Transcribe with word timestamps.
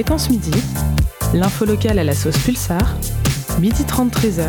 Séquence 0.00 0.30
Midi, 0.30 0.50
l'info 1.34 1.66
locale 1.66 1.98
à 1.98 2.04
la 2.04 2.14
sauce 2.14 2.38
Pulsar, 2.38 2.96
midi 3.58 3.84
30 3.84 4.10
13h 4.10 4.46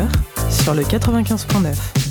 sur 0.48 0.72
le 0.72 0.82
95.9. 0.82 2.01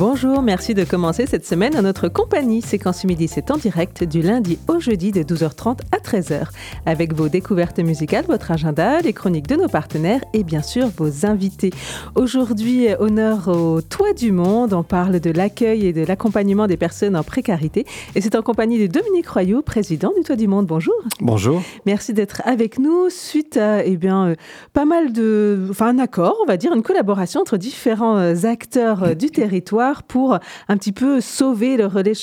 Bonjour, 0.00 0.40
merci 0.40 0.72
de 0.72 0.82
commencer 0.82 1.26
cette 1.26 1.44
semaine 1.44 1.76
à 1.76 1.82
notre 1.82 2.08
compagnie. 2.08 2.62
Séquence 2.62 3.04
Midi, 3.04 3.28
c'est 3.28 3.50
en 3.50 3.58
direct 3.58 4.02
du 4.02 4.22
lundi 4.22 4.58
au 4.66 4.80
jeudi 4.80 5.12
de 5.12 5.22
12h30 5.22 5.80
à 5.92 5.98
13h. 5.98 6.44
Avec 6.86 7.12
vos 7.12 7.28
découvertes 7.28 7.80
musicales, 7.80 8.24
votre 8.26 8.50
agenda, 8.50 9.02
les 9.02 9.12
chroniques 9.12 9.46
de 9.46 9.56
nos 9.56 9.68
partenaires 9.68 10.22
et 10.32 10.42
bien 10.42 10.62
sûr 10.62 10.88
vos 10.96 11.26
invités. 11.26 11.70
Aujourd'hui, 12.14 12.86
honneur 12.98 13.48
au 13.48 13.82
Toit 13.82 14.14
du 14.14 14.32
Monde. 14.32 14.72
On 14.72 14.82
parle 14.82 15.20
de 15.20 15.30
l'accueil 15.30 15.84
et 15.84 15.92
de 15.92 16.02
l'accompagnement 16.02 16.66
des 16.66 16.78
personnes 16.78 17.14
en 17.14 17.22
précarité. 17.22 17.84
Et 18.14 18.22
c'est 18.22 18.34
en 18.36 18.40
compagnie 18.40 18.78
de 18.78 18.86
Dominique 18.86 19.28
Royou, 19.28 19.60
président 19.60 20.14
du 20.16 20.22
Toit 20.22 20.36
du 20.36 20.48
Monde. 20.48 20.64
Bonjour. 20.64 20.94
Bonjour. 21.20 21.60
Merci 21.84 22.14
d'être 22.14 22.40
avec 22.46 22.78
nous 22.78 23.10
suite 23.10 23.58
à 23.58 23.84
eh 23.84 23.98
bien, 23.98 24.28
euh, 24.28 24.34
pas 24.72 24.86
mal 24.86 25.12
de. 25.12 25.66
Enfin, 25.68 25.88
un 25.88 25.98
accord, 25.98 26.38
on 26.42 26.46
va 26.46 26.56
dire, 26.56 26.72
une 26.72 26.82
collaboration 26.82 27.42
entre 27.42 27.58
différents 27.58 28.16
euh, 28.16 28.46
acteurs 28.46 29.02
euh, 29.02 29.14
du 29.14 29.28
territoire 29.40 29.89
pour 30.02 30.38
un 30.68 30.76
petit 30.76 30.92
peu 30.92 31.20
sauver 31.20 31.76
le 31.76 31.86
relais 31.86 32.14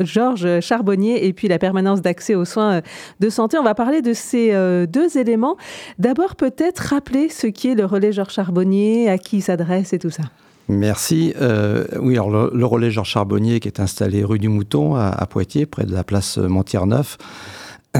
Georges 0.00 0.60
Charbonnier 0.60 1.26
et 1.26 1.32
puis 1.32 1.48
la 1.48 1.58
permanence 1.58 2.00
d'accès 2.00 2.34
aux 2.34 2.44
soins 2.44 2.80
de 3.20 3.30
santé. 3.30 3.58
On 3.58 3.62
va 3.62 3.74
parler 3.74 4.02
de 4.02 4.12
ces 4.12 4.52
euh, 4.52 4.86
deux 4.86 5.18
éléments. 5.18 5.56
D'abord, 5.98 6.36
peut-être 6.36 6.78
rappeler 6.78 7.28
ce 7.28 7.46
qui 7.46 7.68
est 7.68 7.74
le 7.74 7.84
relais 7.84 8.12
Georges 8.12 8.32
Charbonnier, 8.32 9.08
à 9.08 9.18
qui 9.18 9.38
il 9.38 9.42
s'adresse 9.42 9.92
et 9.92 9.98
tout 9.98 10.10
ça. 10.10 10.24
Merci. 10.68 11.32
Euh, 11.40 11.84
oui, 12.00 12.14
alors 12.14 12.30
le, 12.30 12.64
relais 12.64 12.90
Georges 12.90 13.10
Charbonnier 13.10 13.60
qui 13.60 13.68
est 13.68 13.80
installé 13.80 14.24
rue 14.24 14.38
du 14.38 14.48
Mouton 14.48 14.96
à, 14.96 15.08
à 15.08 15.26
Poitiers, 15.26 15.66
près 15.66 15.84
de 15.84 15.92
la 15.92 16.02
place 16.02 16.38
Montier-Neuf. 16.38 17.18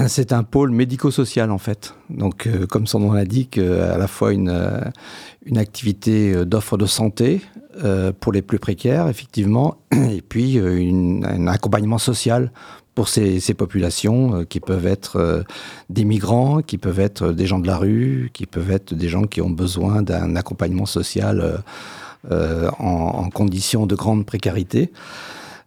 C'est 0.08 0.32
un 0.32 0.42
pôle 0.42 0.70
médico-social 0.70 1.50
en 1.50 1.58
fait. 1.58 1.94
Donc, 2.10 2.46
euh, 2.46 2.66
comme 2.66 2.86
son 2.86 3.00
nom 3.00 3.12
l'indique, 3.12 3.58
euh, 3.58 3.94
à 3.94 3.98
la 3.98 4.06
fois 4.06 4.32
une, 4.32 4.50
euh, 4.50 4.80
une 5.44 5.58
activité 5.58 6.44
d'offre 6.44 6.76
de 6.76 6.86
santé 6.86 7.40
pour 8.20 8.32
les 8.32 8.40
plus 8.40 8.58
précaires, 8.58 9.06
effectivement, 9.08 9.76
et 9.92 10.22
puis 10.22 10.58
un 10.58 11.46
accompagnement 11.46 11.98
social 11.98 12.50
pour 12.94 13.08
ces, 13.10 13.38
ces 13.38 13.52
populations 13.52 14.46
qui 14.46 14.60
peuvent 14.60 14.86
être 14.86 15.44
des 15.90 16.06
migrants, 16.06 16.62
qui 16.62 16.78
peuvent 16.78 17.00
être 17.00 17.32
des 17.32 17.44
gens 17.44 17.58
de 17.58 17.66
la 17.66 17.76
rue, 17.76 18.30
qui 18.32 18.46
peuvent 18.46 18.70
être 18.70 18.94
des 18.94 19.08
gens 19.08 19.24
qui 19.24 19.42
ont 19.42 19.50
besoin 19.50 20.00
d'un 20.00 20.36
accompagnement 20.36 20.86
social 20.86 21.62
en, 22.30 22.72
en 22.78 23.28
conditions 23.28 23.84
de 23.84 23.94
grande 23.94 24.24
précarité. 24.24 24.90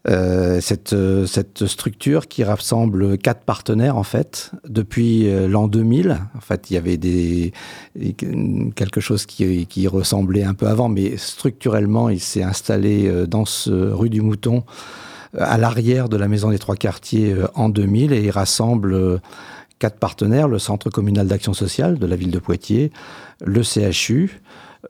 Euh, 0.08 0.62
cette, 0.62 0.94
euh, 0.94 1.26
cette, 1.26 1.66
structure 1.68 2.30
qui 2.30 2.46
rassemble 2.46 3.18
quatre 3.18 3.42
partenaires 3.42 3.98
en 3.98 4.04
fait 4.04 4.52
depuis 4.66 5.28
euh, 5.28 5.50
l'an 5.50 5.68
2000. 5.68 6.18
En 6.38 6.40
fait, 6.40 6.72
il 6.72 6.76
y 6.76 6.78
avait 6.78 6.96
des, 6.96 7.52
quelque 8.76 9.02
chose 9.02 9.26
qui, 9.26 9.66
qui, 9.68 9.88
ressemblait 9.90 10.44
un 10.44 10.54
peu 10.54 10.68
avant, 10.68 10.88
mais 10.88 11.18
structurellement, 11.18 12.08
il 12.08 12.22
s'est 12.22 12.44
installé 12.44 13.12
dans 13.28 13.44
ce 13.44 13.72
rue 13.72 14.10
du 14.10 14.22
Mouton 14.22 14.64
à 15.38 15.58
l'arrière 15.58 16.08
de 16.08 16.16
la 16.16 16.30
maison 16.30 16.50
des 16.50 16.60
trois 16.60 16.76
quartiers 16.76 17.36
en 17.54 17.68
2000 17.68 18.14
et 18.14 18.22
il 18.22 18.32
rassemble 18.32 19.22
quatre 19.80 19.98
partenaires 19.98 20.48
le 20.48 20.60
Centre 20.60 20.90
communal 20.90 21.28
d'action 21.28 21.54
sociale 21.54 21.98
de 21.98 22.06
la 22.06 22.16
ville 22.16 22.32
de 22.32 22.40
Poitiers, 22.40 22.92
le 23.44 23.64
CHU, 23.64 24.42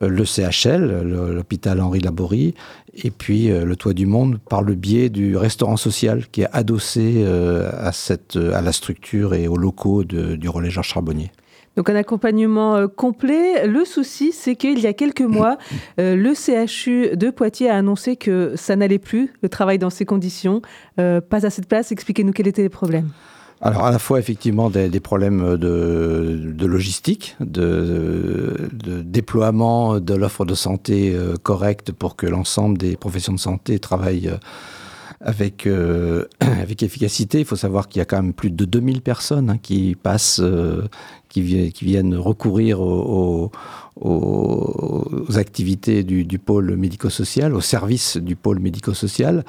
le 0.02 0.24
CHL, 0.24 1.02
l'hôpital 1.34 1.82
Henri 1.82 2.00
Laborie, 2.00 2.54
et 2.94 3.12
puis 3.12 3.52
euh, 3.52 3.66
le 3.66 3.76
Toit 3.76 3.94
du 3.94 4.06
Monde 4.06 4.40
par 4.50 4.62
le 4.62 4.76
biais 4.76 5.10
du 5.10 5.36
restaurant 5.36 5.78
social 5.78 6.28
qui 6.32 6.42
est 6.42 6.50
adossé 6.52 7.24
euh, 7.26 7.70
à, 7.74 7.92
cette, 7.92 8.36
à 8.36 8.62
la 8.62 8.72
structure 8.72 9.34
et 9.34 9.48
aux 9.48 9.58
locaux 9.58 10.04
du 10.04 10.50
relais 10.50 10.70
Georges 10.70 10.90
Charbonnier. 10.90 11.32
Donc 11.76 11.90
un 11.90 11.96
accompagnement 11.96 12.76
euh, 12.76 12.88
complet. 12.88 13.66
Le 13.68 13.86
souci, 13.86 14.32
c'est 14.32 14.56
qu'il 14.56 14.80
y 14.80 14.88
a 14.88 14.94
quelques 14.94 15.22
mois, 15.22 15.58
le 15.98 16.34
CHU 16.34 17.16
de 17.16 17.30
Poitiers 17.30 17.70
a 17.70 17.76
annoncé 17.76 18.16
que 18.16 18.54
ça 18.56 18.76
n'allait 18.76 19.00
plus, 19.00 19.34
le 19.42 19.50
travail 19.50 19.80
dans 19.80 19.90
ces 19.90 20.06
conditions. 20.06 20.62
pas 20.98 21.46
assez 21.46 21.62
de 21.62 21.68
place. 21.68 21.92
Expliquez-nous 21.92 22.34
quels 22.34 22.48
étaient 22.48 22.64
les 22.64 22.70
problèmes. 22.70 23.10
Alors 23.62 23.86
à 23.86 23.92
la 23.92 24.00
fois 24.00 24.20
effectivement 24.20 24.70
des, 24.70 25.00
problèmes 25.02 25.58
de, 25.58 26.66
logistique, 26.66 27.36
de, 27.42 28.70
déploiement 29.04 30.00
de 30.00 30.14
l'offre 30.14 30.46
de 30.46 30.56
santé 30.56 31.14
euh, 31.14 31.36
correcte 31.36 31.92
pour 31.92 32.16
que 32.16 32.26
l'ensemble 32.26 32.78
des 32.78 32.96
professions 32.96 33.34
de 33.34 33.40
santé 33.40 33.78
travaillent 33.80 34.30
euh, 34.30 34.38
avec, 35.20 35.68
euh, 35.68 36.24
avec 36.40 36.84
efficacité. 36.84 37.40
Il 37.40 37.46
faut 37.46 37.58
savoir 37.58 37.90
qu'il 37.90 38.00
y 38.00 38.02
a 38.02 38.06
quand 38.06 38.22
même 38.22 38.32
plus 38.32 38.50
de 38.50 38.64
2000 38.64 39.02
personnes 39.02 39.50
hein, 39.50 39.58
qui 39.62 39.98
passent, 40.02 40.42
qui, 41.28 41.42
viennent 41.42 42.16
recourir 42.16 42.80
aux, 42.80 43.52
activités 45.36 46.06
du, 46.06 46.24
du 46.24 46.40
pôle 46.40 46.78
médico-social, 46.78 47.54
au 47.54 47.62
service 47.62 48.16
du 48.16 48.38
pôle 48.38 48.60
médico-social. 48.60 49.44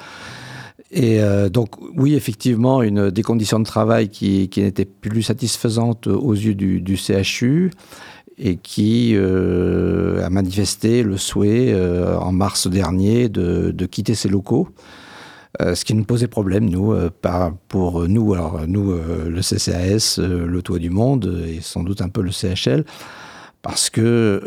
Et 0.91 1.21
euh, 1.21 1.49
donc, 1.49 1.69
oui, 1.95 2.15
effectivement, 2.15 2.81
une, 2.81 3.09
des 3.09 3.23
conditions 3.23 3.59
de 3.59 3.65
travail 3.65 4.09
qui, 4.09 4.49
n'étaient 4.57 4.85
plus 4.85 5.23
satisfaisantes 5.23 6.07
aux 6.07 6.33
yeux 6.33 6.53
du, 6.53 6.97
CHU 6.97 7.71
et 8.37 8.57
qui 8.57 9.13
euh, 9.15 10.25
a 10.25 10.29
manifesté 10.29 11.03
le 11.03 11.15
souhait 11.15 11.71
euh, 11.71 12.17
en 12.17 12.31
mars 12.33 12.67
dernier 12.67 13.29
de, 13.29 13.85
quitter 13.85 14.15
ses 14.15 14.29
locaux. 14.29 14.67
Ce 15.59 15.85
qui 15.85 15.93
nous 15.93 16.05
posait 16.05 16.27
problème, 16.27 16.69
nous, 16.69 16.95
pour 17.67 18.07
nous, 18.07 18.33
alors 18.33 18.61
nous, 18.67 18.93
le 18.93 19.41
CCAS, 19.41 20.17
le 20.17 20.61
Toit 20.61 20.79
du 20.79 20.89
Monde 20.89 21.43
et 21.45 21.59
sans 21.61 21.83
doute 21.83 22.01
un 22.01 22.07
peu 22.09 22.21
le 22.21 22.31
CHL, 22.31 22.83
parce 23.61 23.89
que 23.89 24.41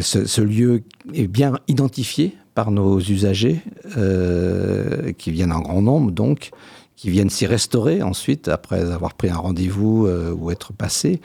ce, 0.00 0.40
lieu 0.40 0.84
est 1.12 1.26
bien 1.26 1.58
identifié 1.68 2.34
par 2.54 2.70
nos 2.70 3.00
usagers, 3.00 3.60
euh, 3.96 5.12
qui 5.12 5.30
viennent 5.30 5.52
en 5.52 5.60
grand 5.60 5.82
nombre, 5.82 6.10
donc, 6.10 6.50
qui 6.96 7.10
viennent 7.10 7.30
s'y 7.30 7.46
restaurer 7.46 8.02
ensuite, 8.02 8.48
après 8.48 8.92
avoir 8.92 9.14
pris 9.14 9.30
un 9.30 9.36
rendez-vous 9.36 10.06
euh, 10.06 10.32
ou 10.32 10.50
être 10.50 10.72
passé, 10.72 11.20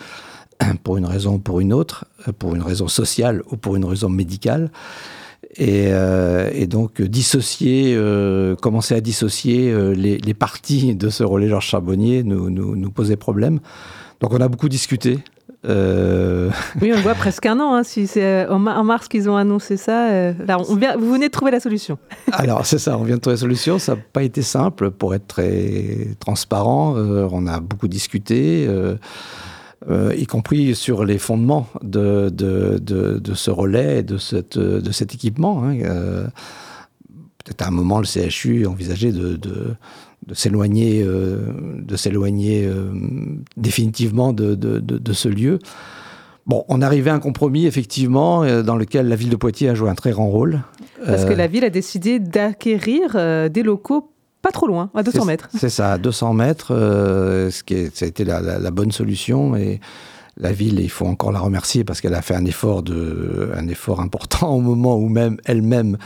pour 0.83 0.97
une 0.97 1.05
raison 1.05 1.35
ou 1.35 1.39
pour 1.39 1.59
une 1.59 1.73
autre, 1.73 2.05
pour 2.39 2.55
une 2.55 2.61
raison 2.61 2.87
sociale 2.87 3.43
ou 3.51 3.57
pour 3.57 3.75
une 3.75 3.85
raison 3.85 4.09
médicale. 4.09 4.71
Et, 5.55 5.87
euh, 5.87 6.65
donc 6.67 7.01
dissocier, 7.01 7.93
euh, 7.95 8.55
commencer 8.55 8.95
à 8.95 9.01
dissocier 9.01 9.71
euh, 9.71 9.93
les, 9.93 10.33
parties 10.33 10.93
de 10.95 11.09
ce 11.09 11.23
relais 11.23 11.47
Georges 11.47 11.67
Charbonnier 11.67 12.23
nous, 12.23 12.49
nous, 12.49 12.75
nous 12.75 12.91
posait 12.91 13.15
problème. 13.15 13.59
Donc 14.19 14.33
on 14.33 14.41
a 14.41 14.47
beaucoup 14.47 14.69
discuté 14.69 15.19
euh... 15.67 16.49
Oui, 16.81 16.91
on 16.95 17.01
voit 17.01 17.15
presque 17.15 17.45
un 17.45 17.59
an. 17.59 17.73
Hein, 17.75 17.83
si 17.83 18.07
c'est 18.07 18.23
euh, 18.23 18.49
en, 18.49 18.83
mars 18.83 19.07
qu'ils 19.07 19.29
ont 19.29 19.35
annoncé 19.35 19.77
ça, 19.77 20.09
euh, 20.09 20.33
là, 20.45 20.59
on 20.69 20.75
vient, 20.75 20.95
vous 20.97 21.11
venez 21.11 21.27
de 21.27 21.31
trouver 21.31 21.51
la 21.51 21.59
solution. 21.59 21.97
Alors, 22.31 22.65
c'est 22.65 22.79
ça, 22.79 22.97
on 22.97 23.03
vient 23.03 23.15
de 23.15 23.21
trouver 23.21 23.35
la 23.35 23.41
solution. 23.41 23.79
Ça 23.79 23.95
n'a 23.95 24.01
pas 24.13 24.23
été 24.23 24.41
simple 24.41 24.91
pour 24.91 25.15
être 25.15 25.27
très 25.27 26.15
transparent. 26.19 26.95
Euh, 26.97 27.27
on 27.31 27.47
a 27.47 27.59
beaucoup 27.59 27.87
discuté, 27.87 28.67
y 30.17 30.25
compris 30.25 30.75
sur 30.75 31.05
les 31.05 31.17
fondements 31.17 31.67
de, 31.81 32.29
de, 32.29 32.79
de, 32.81 33.19
de, 33.19 33.33
ce 33.33 33.51
relais, 33.51 34.03
de, 34.03 34.17
cette, 34.17 34.57
de 34.57 34.91
cet 34.91 35.13
équipement. 35.13 35.63
Hein. 35.63 35.77
Peut-être 37.43 37.61
à 37.61 37.67
un 37.67 37.71
moment, 37.71 37.99
le 37.99 38.05
CHU 38.05 38.65
envisageait 38.65 39.11
de 39.11 39.37
de 40.27 40.33
s'éloigner 40.33 41.03
euh, 41.03 41.37
de 41.79 41.95
s'éloigner 41.95 42.65
euh, 42.65 42.91
définitivement 43.55 44.33
de, 44.33 44.55
de, 44.55 44.79
de, 44.79 44.97
de, 44.97 45.13
ce 45.13 45.29
lieu. 45.29 45.59
Bon, 46.45 46.65
on 46.67 46.81
arrivait 46.81 47.09
à 47.09 47.13
un 47.13 47.19
compromis, 47.19 47.65
effectivement, 47.65 48.43
euh, 48.43 48.61
dans 48.61 48.75
lequel 48.75 49.07
la 49.07 49.15
ville 49.15 49.29
de 49.29 49.35
Poitiers 49.35 49.69
a 49.69 49.73
joué 49.73 49.89
un 49.89 49.95
très 49.95 50.11
grand 50.11 50.27
rôle. 50.27 50.61
Parce 51.05 51.25
que 51.25 51.33
la 51.33 51.47
ville 51.47 51.63
a 51.63 51.69
décidé 51.69 52.19
d'acquérir 52.19 53.15
des 53.49 53.63
locaux 53.63 54.11
pas 54.41 54.51
trop 54.51 54.67
loin, 54.67 54.89
à 54.93 55.03
200 55.03 55.25
mètres. 55.25 55.47
C'est 55.57 55.69
ça, 55.69 55.93
à 55.93 55.97
200 55.97 56.33
mètres, 56.33 56.67
ce 56.69 57.63
qui 57.63 57.75
est, 57.75 57.95
ça 57.95 58.05
a 58.05 58.07
été 58.07 58.25
la, 58.25 58.41
la, 58.41 58.59
la 58.59 58.71
bonne 58.71 58.91
solution. 58.91 59.55
Et 59.55 59.79
la 60.39 60.51
ville, 60.51 60.79
il 60.79 60.89
faut 60.89 61.05
encore 61.05 61.31
la 61.31 61.39
remercier 61.39 61.83
parce 61.83 62.01
qu'elle 62.01 62.13
a 62.13 62.21
fait 62.21 62.35
un 62.35 62.45
effort, 62.45 62.83
de, 62.83 63.51
un 63.55 63.67
effort 63.67 64.01
important 64.01 64.53
au 64.55 64.61
moment 64.61 64.97
où 64.97 65.09
même 65.09 65.37
elle-même 65.45 65.97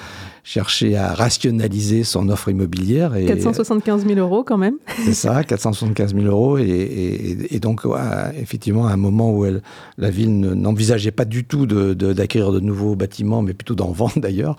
cherchait 0.43 0.95
à 0.95 1.13
rationaliser 1.13 2.03
son 2.03 2.29
offre 2.29 2.49
immobilière. 2.49 3.15
Et, 3.15 3.25
475 3.25 4.05
000 4.07 4.19
euros 4.19 4.43
quand 4.43 4.57
même. 4.57 4.75
C'est 5.05 5.13
ça, 5.13 5.43
475 5.43 6.15
000 6.15 6.25
euros. 6.25 6.57
Et, 6.57 6.63
et, 6.63 7.55
et 7.55 7.59
donc, 7.59 7.85
ouais, 7.85 7.99
effectivement, 8.39 8.87
à 8.87 8.93
un 8.93 8.97
moment 8.97 9.31
où 9.31 9.45
elle, 9.45 9.61
la 9.97 10.09
ville 10.09 10.39
n'envisageait 10.39 11.11
pas 11.11 11.25
du 11.25 11.43
tout 11.43 11.65
d'acquérir 11.65 12.51
de, 12.51 12.59
de, 12.59 12.65
nouveaux 12.65 12.95
bâtiments, 12.95 13.41
mais 13.41 13.53
plutôt 13.53 13.75
d'en 13.75 13.91
vendre 13.91 14.19
d'ailleurs. 14.19 14.55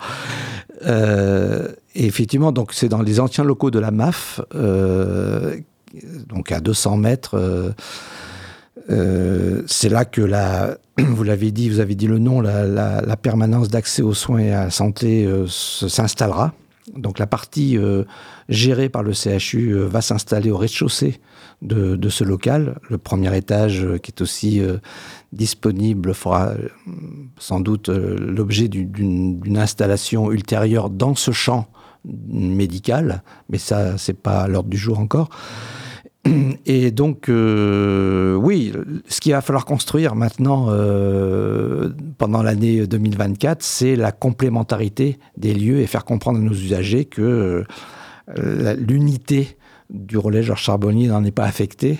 Euh, 0.85 1.69
et 1.95 2.05
effectivement, 2.05 2.51
donc 2.51 2.73
c'est 2.73 2.89
dans 2.89 3.01
les 3.01 3.19
anciens 3.19 3.43
locaux 3.43 3.71
de 3.71 3.79
la 3.79 3.91
MAF, 3.91 4.41
euh, 4.55 5.57
donc 6.27 6.51
à 6.51 6.59
200 6.59 6.97
mètres. 6.97 7.35
Euh, 7.35 7.71
euh, 8.89 9.61
c'est 9.67 9.89
là 9.89 10.05
que 10.05 10.21
la, 10.21 10.77
vous 10.97 11.23
l'avez 11.23 11.51
dit, 11.51 11.69
vous 11.69 11.79
avez 11.79 11.95
dit 11.95 12.07
le 12.07 12.19
nom, 12.19 12.41
la, 12.41 12.65
la, 12.65 13.01
la 13.01 13.17
permanence 13.17 13.69
d'accès 13.69 14.01
aux 14.01 14.13
soins 14.13 14.39
et 14.39 14.51
à 14.51 14.65
la 14.65 14.69
santé 14.71 15.25
euh, 15.25 15.47
s'installera. 15.47 16.53
Donc 16.97 17.17
la 17.17 17.27
partie 17.27 17.77
gérée 18.49 18.89
par 18.89 19.03
le 19.03 19.13
CHU 19.13 19.73
va 19.73 20.01
s'installer 20.01 20.51
au 20.51 20.57
rez-de-chaussée 20.57 21.21
de, 21.61 22.09
ce 22.09 22.25
local. 22.25 22.77
Le 22.89 22.97
premier 22.97 23.35
étage 23.37 23.87
qui 24.03 24.11
est 24.11 24.21
aussi 24.21 24.61
disponible 25.31 26.13
fera 26.13 26.51
sans 27.39 27.61
doute 27.61 27.87
l'objet 27.87 28.67
d'une 28.67 29.57
installation 29.57 30.29
ultérieure 30.29 30.89
dans 30.89 31.15
ce 31.15 31.31
champ 31.31 31.67
médical, 32.03 33.23
mais 33.49 33.57
ça, 33.57 33.97
c'est 33.97 34.19
pas 34.19 34.41
à 34.41 34.47
l'ordre 34.49 34.69
du 34.69 34.77
jour 34.77 34.99
encore. 34.99 35.29
Et 36.65 36.91
donc, 36.91 37.29
euh, 37.29 38.35
oui, 38.35 38.71
ce 39.07 39.19
qu'il 39.19 39.33
va 39.33 39.41
falloir 39.41 39.65
construire 39.65 40.15
maintenant 40.15 40.67
euh, 40.69 41.89
pendant 42.17 42.41
l'année 42.41 42.87
2024, 42.87 43.61
c'est 43.61 43.95
la 43.95 44.11
complémentarité 44.11 45.17
des 45.37 45.53
lieux 45.53 45.79
et 45.79 45.87
faire 45.87 46.05
comprendre 46.05 46.39
à 46.39 46.41
nos 46.41 46.53
usagers 46.53 47.05
que 47.05 47.65
euh, 48.37 48.73
l'unité 48.75 49.57
du 49.89 50.17
relais 50.17 50.43
Georges 50.43 50.63
Charbonnier 50.63 51.07
n'en 51.07 51.23
est 51.23 51.31
pas 51.31 51.43
affectée 51.43 51.99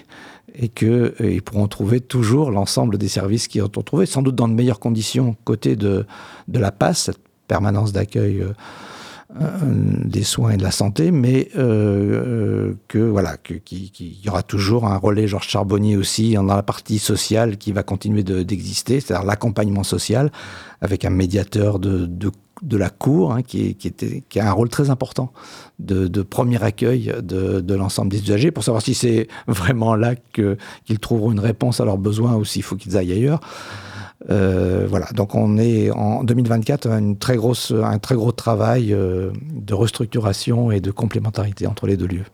et 0.56 0.70
qu'ils 0.70 1.42
pourront 1.44 1.68
trouver 1.68 2.00
toujours 2.00 2.52
l'ensemble 2.52 2.98
des 2.98 3.08
services 3.08 3.48
qu'ils 3.48 3.64
ont 3.64 3.68
trouvés, 3.68 4.06
sans 4.06 4.22
doute 4.22 4.36
dans 4.36 4.48
de 4.48 4.54
meilleures 4.54 4.80
conditions 4.80 5.36
côté 5.44 5.76
de, 5.76 6.06
de 6.48 6.60
la 6.60 6.72
passe, 6.72 7.04
cette 7.04 7.20
permanence 7.48 7.92
d'accueil 7.92 8.42
euh, 8.42 8.54
des 9.36 10.24
soins 10.24 10.52
et 10.52 10.58
de 10.58 10.64
la 10.64 10.72
santé, 10.72 11.12
mais 11.12 11.50
euh, 11.56 11.62
euh, 11.62 12.74
que 12.88 13.00
voilà, 13.00 13.38
qu'il 13.38 13.90
y 14.24 14.30
aura 14.30 14.44
toujours 14.44 14.86
un 14.86 14.98
relais 14.98 15.28
Georges 15.28 15.48
Charbonnier 15.48 15.98
aussi 15.98 16.34
dans 16.34 16.44
la 16.44 16.62
partie 16.62 17.00
sociale 17.00 17.58
qui 17.58 17.72
va 17.72 17.84
continuer 17.84 18.24
d'exister, 18.24 19.00
c'est-à-dire 19.00 19.26
l'accompagnement 19.26 19.84
social 19.84 20.32
avec 20.82 21.06
un 21.06 21.10
médiateur 21.10 21.80
de, 21.80 22.06
de, 22.06 22.78
la 22.78 22.90
cour 22.90 23.34
hein, 23.34 23.42
qui, 23.42 23.76
qui, 23.76 23.92
qui, 23.92 24.40
a 24.40 24.48
un 24.48 24.52
rôle 24.52 24.70
très 24.70 24.90
important 24.90 25.34
de, 25.80 26.22
premier 26.22 26.62
accueil 26.62 27.14
de 27.24 27.74
l'ensemble 27.74 28.12
des 28.12 28.22
usagers 28.22 28.52
pour 28.52 28.64
savoir 28.64 28.84
si 28.84 28.94
c'est 28.94 29.28
vraiment 29.48 29.96
là 29.96 30.16
qu'ils 30.34 31.00
trouveront 31.00 31.32
une 31.32 31.40
réponse 31.40 31.80
à 31.80 31.86
leurs 31.86 31.98
besoins 31.98 32.36
ou 32.36 32.46
s'il 32.46 32.64
faut 32.64 32.76
qu'ils 32.76 32.98
aillent 32.98 33.14
ailleurs. 33.14 33.40
Euh, 34.30 34.86
voilà, 34.90 35.08
donc 35.14 35.36
on 35.36 35.58
est 35.58 35.92
en 35.92 36.24
2024 36.24 36.88
une 36.88 37.18
très 37.18 37.36
grosse, 37.36 37.72
un 37.72 38.00
très 38.00 38.16
gros 38.16 38.32
travail 38.32 38.94
euh, 38.94 39.32
de 39.54 39.74
restructuration 39.74 40.72
et 40.72 40.80
de 40.80 40.92
complémentarité 40.92 41.68
entre 41.68 41.88
les 41.88 41.98
deux 41.98 42.08
lieux. 42.08 42.26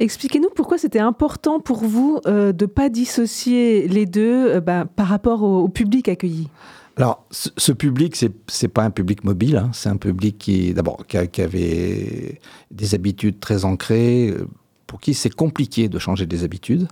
Expliquez-nous 0.00 0.48
pourquoi 0.54 0.78
c'était 0.78 0.98
important 0.98 1.60
pour 1.60 1.84
vous 1.84 2.18
euh, 2.26 2.52
de 2.52 2.64
ne 2.64 2.70
pas 2.70 2.88
dissocier 2.88 3.86
les 3.86 4.06
deux 4.06 4.58
bah, 4.58 4.84
par 4.84 5.06
rapport 5.06 5.42
au, 5.42 5.68
public 5.68 6.08
accueilli. 6.08 6.48
Alors, 6.96 7.24
ce, 7.30 7.72
public, 7.72 8.16
ce 8.16 8.26
n'est 8.26 8.68
pas 8.68 8.82
un 8.82 8.90
public 8.90 9.24
mobile, 9.24 9.56
hein. 9.56 9.70
c'est 9.72 9.88
un 9.88 9.96
public 9.96 10.36
qui, 10.38 10.74
d'abord, 10.74 11.06
qui, 11.06 11.16
qui, 11.28 11.40
avait 11.40 12.40
des 12.70 12.94
habitudes 12.94 13.38
très 13.40 13.64
ancrées, 13.64 14.34
pour 14.86 15.00
qui 15.00 15.14
c'est 15.14 15.34
compliqué 15.34 15.88
de 15.88 15.98
changer 15.98 16.26
des 16.26 16.44
habitudes, 16.44 16.88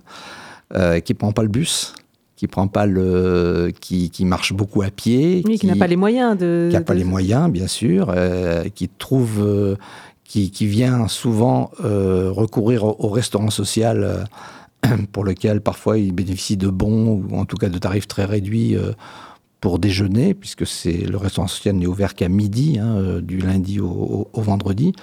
qui 0.73 0.79
ne 1.13 1.19
prend 1.19 1.33
pas 1.33 1.43
le 1.43 1.49
bus, 1.49 1.93
qui 2.41 2.49
prend 2.49 2.69
pas 2.69 2.87
le, 2.87 3.71
qui, 3.83 4.09
qui 4.09 4.25
marche 4.25 4.55
beaucoup 4.55 4.81
à 4.81 4.89
pied, 4.89 5.43
qui, 5.43 5.67
n'a 5.67 5.77
pas 5.77 5.87
les 5.87 5.97
moyens 5.97 6.39
de, 6.39 6.69
qui 6.71 6.75
n'a 6.75 6.81
pas 6.81 6.95
les 6.95 7.05
moyens 7.05 7.51
bien 7.51 7.67
sûr, 7.67 8.11
euh, 8.17 8.65
qui 8.75 8.89
trouve, 8.89 9.41
euh, 9.43 9.77
qui, 10.25 10.51
qui, 10.51 10.65
vient 10.65 11.07
souvent 11.07 11.71
euh, 11.85 12.31
recourir 12.33 12.85
au, 12.85 13.11
restaurant 13.11 13.51
social 13.51 14.27
pour 15.13 15.23
lequel 15.25 15.61
parfois 15.61 15.99
il 15.99 16.15
bénéficie 16.15 16.57
de 16.57 16.69
bons 16.69 17.09
ou 17.11 17.37
en 17.37 17.45
tout 17.45 17.59
cas 17.59 17.69
de 17.69 17.77
tarifs 17.77 18.09
très 18.09 18.25
réduits 18.25 18.75
pour 19.61 19.79
déjeuner, 19.79 20.33
puisque 20.33 20.67
c'est 20.67 20.97
le 20.97 21.19
restaurant 21.19 21.47
social 21.47 21.77
n'est 21.77 21.87
ouvert 21.87 22.15
qu'à 22.15 22.31
midi, 22.31 22.79
hein, 22.79 23.21
du 23.21 23.37
lundi 23.37 23.81
au, 23.81 24.31
au, 24.33 24.41
vendredi. 24.41 24.95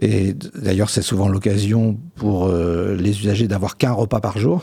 Et 0.00 0.32
d'ailleurs, 0.32 0.88
c'est 0.88 1.02
souvent 1.02 1.28
l'occasion 1.28 1.98
pour 2.14 2.48
les 2.48 3.20
usagers 3.20 3.48
d'avoir 3.48 3.76
qu'un 3.76 3.92
repas 3.92 4.20
par 4.20 4.38
jour. 4.38 4.62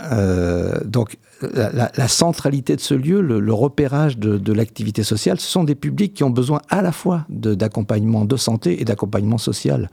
Euh, 0.00 0.78
donc 0.84 1.16
la, 1.42 2.08
centralité 2.08 2.76
de 2.76 2.80
ce 2.80 2.94
lieu, 2.94 3.20
le, 3.20 3.52
repérage 3.52 4.18
de, 4.18 4.52
l'activité 4.52 5.02
sociale, 5.02 5.38
ce 5.40 5.48
sont 5.48 5.64
des 5.64 5.74
publics 5.74 6.14
qui 6.14 6.24
ont 6.24 6.30
besoin 6.30 6.60
à 6.68 6.82
la 6.82 6.92
fois 6.92 7.24
d'accompagnement 7.28 8.24
de, 8.24 8.36
santé 8.36 8.80
et 8.80 8.84
d'accompagnement 8.84 9.38
social 9.38 9.90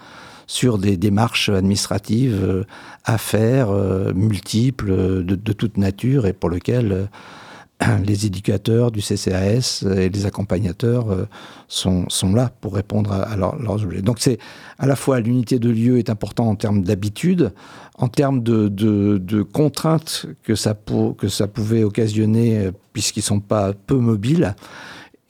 sur 0.48 0.78
des 0.78 0.96
démarches 0.96 1.50
administratives 1.50 2.40
euh, 2.44 2.63
à 3.04 3.18
faire, 3.18 3.72
euh, 3.72 4.13
multiples, 4.13 5.24
de, 5.24 5.54
toute 5.54 5.78
nature, 5.78 6.28
et 6.28 6.34
pour 6.34 6.52
lesquelles 6.52 7.10
les 8.06 8.25
éducateurs 8.25 8.92
du 8.92 9.01
CCAS 9.01 9.83
et 9.98 10.10
les 10.10 10.25
accompagnateurs 10.25 11.27
sont, 11.68 12.06
sont 12.10 12.33
là 12.33 12.51
pour 12.62 12.75
répondre 12.75 13.12
à, 13.12 13.36
leurs 13.36 13.83
objets. 13.83 14.01
Donc 14.01 14.18
c'est 14.19 14.38
à 14.80 14.88
la 14.88 14.95
fois 14.95 15.19
l'unité 15.19 15.60
de 15.60 15.69
lieu 15.69 15.98
est 15.98 16.10
importante 16.10 16.48
en 16.48 16.56
termes 16.56 16.83
d'habitude, 16.83 17.51
en 17.98 18.07
termes 18.07 18.44
de, 18.44 19.42
contraintes 19.44 20.25
que 20.44 20.56
ça, 20.56 20.75
que 21.18 21.27
ça 21.27 21.48
pouvait 21.48 21.83
occasionner, 21.83 22.57
euh, 22.57 22.72
puisqu'ils 22.94 23.19
ne 23.19 23.25
sont 23.25 23.39
pas 23.39 23.74
peu 23.74 23.98
mobiles, 23.98 24.56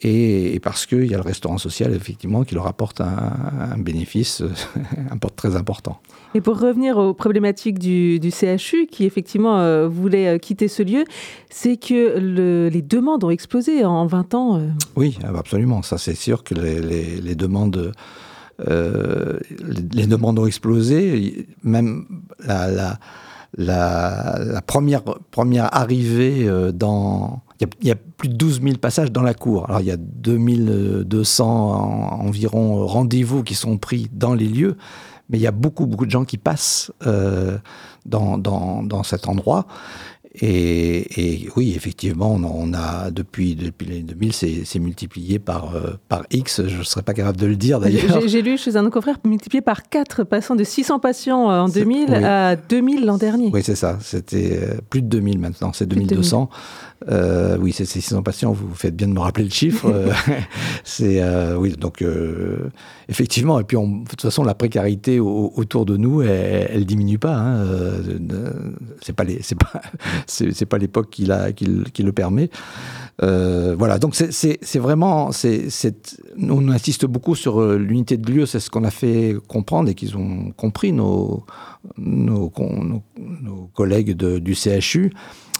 et, 0.02 0.60
parce 0.60 0.84
qu'il 0.84 1.06
y 1.06 1.14
a 1.14 1.16
le 1.16 1.22
restaurant 1.22 1.56
social, 1.56 1.94
effectivement, 1.94 2.44
qui 2.44 2.54
leur 2.54 2.66
apporte 2.66 3.00
un, 3.00 3.78
bénéfice 3.78 4.42
un 5.10 5.16
très 5.16 5.56
important. 5.56 6.00
Et 6.34 6.40
pour 6.40 6.60
revenir 6.60 6.98
aux 6.98 7.14
problématiques 7.14 7.78
du, 7.78 8.20
du 8.20 8.30
CHU, 8.30 8.86
qui 8.86 9.04
effectivement 9.04 9.58
euh, 9.58 9.88
voulait 9.88 10.28
euh, 10.28 10.38
quitter 10.38 10.68
ce 10.68 10.82
lieu, 10.82 11.04
c'est 11.48 11.78
que 11.78 12.18
le, 12.18 12.68
les 12.68 12.82
demandes 12.82 13.24
ont 13.24 13.30
explosé 13.30 13.84
en 13.84 14.06
20 14.06 14.34
ans. 14.34 14.60
Oui, 14.96 15.18
absolument. 15.22 15.80
Ça, 15.82 15.96
c'est 15.96 16.14
sûr 16.14 16.44
que 16.44 16.54
les, 16.54 16.80
les, 16.80 17.20
les 17.20 17.34
demandes 17.34 17.92
euh, 18.68 19.38
les 19.92 20.06
demandes 20.06 20.38
ont 20.38 20.46
explosé. 20.46 21.46
Même 21.62 22.06
la, 22.44 22.68
la, 22.68 22.98
la, 23.56 24.60
première, 24.66 25.02
arrivée 25.74 26.48
euh, 26.48 26.72
dans... 26.72 27.40
Il 27.60 27.88
y, 27.88 27.90
a, 27.90 27.94
plus 27.94 28.28
de 28.28 28.34
12 28.34 28.60
000 28.62 28.76
passages 28.76 29.10
dans 29.10 29.22
la 29.22 29.32
cour. 29.32 29.64
Alors 29.68 29.80
il 29.80 29.86
y 29.86 29.90
a 29.90 29.96
2200 29.96 31.46
environ 32.20 32.86
rendez-vous 32.86 33.42
qui 33.42 33.54
sont 33.54 33.78
pris 33.78 34.10
dans 34.12 34.34
les 34.34 34.46
lieux, 34.46 34.76
mais 35.30 35.38
il 35.38 35.40
y 35.40 35.46
a 35.46 35.52
beaucoup, 35.52 35.86
beaucoup 35.86 36.04
de 36.04 36.10
gens 36.10 36.26
qui 36.26 36.36
passent 36.36 36.92
euh, 37.06 37.56
dans, 38.04 38.36
dans, 38.36 38.82
dans, 38.82 39.02
cet 39.02 39.26
endroit. 39.26 39.66
Et, 40.42 41.48
oui, 41.56 41.72
effectivement, 41.74 42.32
on, 42.32 42.74
a 42.74 43.10
depuis, 43.10 43.54
depuis 43.54 43.86
les 43.86 44.00
2000, 44.02 44.32
c'est 44.32 44.78
multiplié 44.78 45.38
par, 45.38 45.74
euh, 45.74 45.92
par 46.08 46.24
X. 46.30 46.62
Je 46.66 46.78
ne 46.78 46.82
serais 46.82 47.02
pas 47.02 47.14
capable 47.14 47.38
de 47.38 47.46
le 47.46 47.56
dire 47.56 47.80
d'ailleurs. 47.80 48.20
J'ai 48.26 48.42
lu 48.42 48.58
chez 48.58 48.76
un 48.76 48.88
confrère 48.90 49.16
multiplié 49.24 49.62
par 49.62 49.88
4, 49.88 50.24
passant 50.24 50.54
de 50.54 50.64
600 50.64 50.98
patients 50.98 51.50
euh, 51.50 51.60
en 51.60 51.68
2000 51.68 52.14
à 52.14 52.56
2000 52.56 53.06
l'an 53.06 53.16
dernier. 53.16 53.50
Oui, 53.52 53.62
c'est 53.62 53.76
ça. 53.76 53.98
C'était 54.02 54.58
euh, 54.60 54.74
plus 54.90 55.02
de 55.02 55.08
2000 55.08 55.38
maintenant, 55.38 55.72
c'est 55.72 55.86
2200. 55.86 56.50
Euh, 57.08 57.56
oui, 57.60 57.72
c'est 57.72 57.84
600 57.84 58.22
patients, 58.22 58.52
vous 58.52 58.74
faites 58.74 58.96
bien 58.96 59.08
de 59.08 59.12
me 59.12 59.20
rappeler 59.20 59.44
le 59.44 59.50
chiffre. 59.50 59.86
c'est 60.84 61.22
oui, 61.54 61.74
donc 61.78 62.04
effectivement, 63.08 63.60
et 63.60 63.64
puis 63.64 63.76
de 63.76 64.08
toute 64.08 64.22
façon, 64.22 64.44
la 64.44 64.54
précarité 64.54 65.20
autour 65.20 65.86
de 65.86 65.96
nous, 65.96 66.22
elle, 66.22 66.68
elle 66.70 66.86
diminue 66.86 67.18
pas. 67.18 67.36
Hein, 67.36 67.66
c'est 69.00 69.14
pas 69.14 69.24
les, 69.24 69.40
c'est 69.42 69.58
pas, 69.58 69.80
c'est 70.26 70.66
pas 70.66 70.78
l'époque 70.78 71.10
qui, 71.10 71.28
qui, 71.54 72.02
le 72.02 72.12
permet. 72.12 72.50
Euh, 73.22 73.74
voilà, 73.78 73.98
donc 73.98 74.14
c'est 74.14 74.78
vraiment, 74.78 75.32
c'est 75.32 75.68
on 76.38 76.68
insiste 76.68 77.06
beaucoup 77.06 77.34
sur 77.34 77.60
euh, 77.60 77.78
l'unité 77.78 78.16
de 78.16 78.30
lieu, 78.30 78.46
c'est 78.46 78.60
ce 78.60 78.68
qu'on 78.68 78.84
a 78.84 78.90
fait 78.90 79.36
comprendre 79.48 79.88
et 79.88 79.94
qu'ils 79.94 80.16
ont 80.16 80.52
compris 80.56 80.92
nos, 80.92 81.44
nos, 81.96 82.52
nos, 82.58 83.70
collègues 83.74 84.12
du 84.12 84.54
CHU 84.54 85.12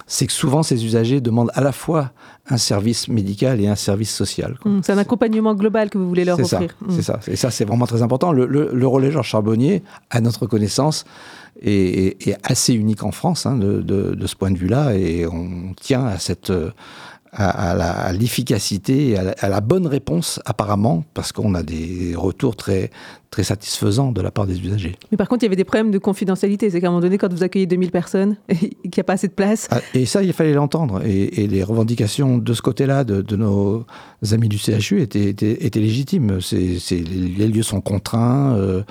c'est 0.07 0.27
que 0.27 0.33
souvent 0.33 0.63
ces 0.63 0.85
usagers 0.85 1.21
demandent 1.21 1.51
à 1.55 1.61
la 1.61 1.73
fois 1.73 2.13
un 2.49 2.57
service 2.57 3.09
médical 3.09 3.61
et 3.61 3.67
un 3.67 3.75
service 3.75 4.15
social. 4.15 4.57
Mmh, 4.65 4.81
c'est 4.83 4.93
un 4.93 4.99
accompagnement 4.99 5.55
global 5.55 5.91
que 5.91 5.99
vous 5.99 6.09
voulez 6.09 6.25
leur 6.25 6.39
offrir. 6.39 6.77
C'est 6.91 7.03
ça, 7.03 7.21
et 7.27 7.37
ça 7.37 7.51
c'est 7.51 7.65
vraiment 7.65 7.87
très 7.87 8.03
important. 8.03 8.33
Le, 8.33 8.47
le, 8.47 8.87
relais 8.87 9.11
Georges 9.11 9.29
Charbonnier, 9.29 9.83
à 10.11 10.21
notre 10.21 10.47
connaissance, 10.47 11.05
est, 11.61 12.37
assez 12.45 12.75
unique 12.75 13.03
en 13.03 13.11
France 13.11 13.47
hein, 13.47 13.57
de, 13.57 13.81
de, 13.81 14.27
ce 14.27 14.37
point 14.37 14.51
de 14.51 14.59
vue-là, 14.59 14.95
et 14.95 15.27
on 15.27 15.75
tient 15.75 16.07
à 16.07 16.19
cette 16.19 16.53
à, 17.33 18.13
l'efficacité 18.13 19.11
et 19.11 19.19
à 19.19 19.49
la, 19.49 19.61
bonne 19.61 19.87
réponse 19.87 20.41
apparemment, 20.45 21.05
parce 21.15 21.33
qu'on 21.33 21.55
a 21.55 21.63
des 21.63 22.15
retours 22.17 22.57
très, 22.57 22.91
très 23.37 23.43
satisfaisant 23.43 24.13
de 24.13 24.23
la 24.23 24.31
part 24.31 24.47
des 24.47 24.59
usagers. 24.59 24.97
Mais 25.11 25.19
par 25.19 25.29
contre, 25.29 25.43
il 25.43 25.47
y 25.47 25.49
avait 25.49 25.57
des 25.57 25.65
problèmes 25.65 25.91
de 25.91 25.99
confidentialité. 25.99 26.71
C'est 26.71 26.81
qu'à 26.81 26.87
un 26.87 26.91
moment 26.91 27.03
donné, 27.03 27.19
quand 27.19 27.31
vous 27.31 27.43
accueillez 27.43 27.67
2000 27.67 27.91
personnes 27.91 28.37
et 28.49 28.57
qu'il 28.57 28.93
n'y 28.97 29.01
a 29.01 29.05
pas 29.05 29.13
assez 29.13 29.29
de 29.29 29.35
place. 29.35 29.69
Ah, 29.71 29.81
et 29.93 30.07
ça, 30.07 30.23
il 30.23 30.33
fallait 30.33 30.55
l'entendre. 30.55 31.03
Et, 31.05 31.47
les 31.47 31.63
revendications 31.63 32.39
de 32.39 32.55
ce 32.55 32.63
côté-là 32.63 33.05
de, 33.05 33.37
nos 33.37 33.85
amis 34.33 34.49
du 34.49 34.57
CHU 34.57 35.03
étaient, 35.03 35.29
étaient, 35.29 35.81
légitimes. 35.81 36.39
les 36.51 37.49
lieux 37.49 37.63
sont 37.63 37.83
contraints. 37.83 38.57
Euh, 38.57 38.83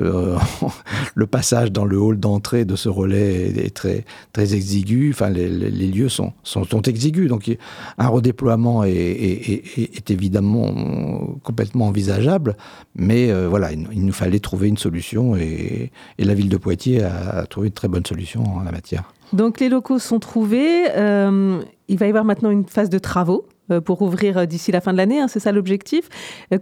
euh, 0.00 0.38
le 1.14 1.26
passage 1.26 1.70
dans 1.70 1.84
le 1.84 2.00
hall 2.00 2.18
d'entrée 2.18 2.64
de 2.64 2.76
ce 2.76 2.88
relais 2.88 3.50
est, 3.50 3.74
très, 3.74 4.06
très 4.32 4.54
exigu. 4.54 5.10
Enfin, 5.12 5.28
les, 5.28 5.48
lieux 5.48 6.08
sont, 6.08 6.32
sont, 6.42 6.64
sont, 6.64 6.82
exigus. 6.82 7.28
Donc, 7.28 7.54
un 7.98 8.08
redéploiement 8.08 8.82
est, 8.82 8.92
est 8.92 10.10
évidemment 10.10 11.38
complètement 11.42 11.88
envisageable. 11.88 12.56
Mais 12.94 13.30
euh, 13.30 13.48
voilà, 13.48 13.72
il, 13.92 14.04
nous 14.04 14.12
fallait 14.12 14.40
trouver 14.40 14.68
une 14.68 14.78
solution 14.78 15.36
et, 15.36 15.90
la 16.18 16.34
ville 16.34 16.48
de 16.48 16.56
Poitiers 16.56 17.02
a, 17.02 17.46
trouvé 17.46 17.68
une 17.68 17.72
très 17.72 17.88
bonne 17.88 18.04
solution 18.06 18.44
en 18.44 18.62
la 18.62 18.72
matière. 18.72 19.12
Donc 19.32 19.60
les 19.60 19.68
locaux 19.68 19.98
sont 19.98 20.18
trouvés. 20.18 20.90
Euh, 20.96 21.60
il 21.88 21.98
va 21.98 22.06
y 22.06 22.08
avoir 22.08 22.24
maintenant 22.24 22.50
une 22.50 22.66
phase 22.66 22.90
de 22.90 22.98
travaux 22.98 23.46
euh, 23.70 23.80
pour 23.80 24.02
ouvrir 24.02 24.46
d'ici 24.46 24.72
la 24.72 24.80
fin 24.80 24.92
de 24.92 24.96
l'année, 24.96 25.20
hein, 25.20 25.28
c'est 25.28 25.40
ça 25.40 25.52
l'objectif. 25.52 26.08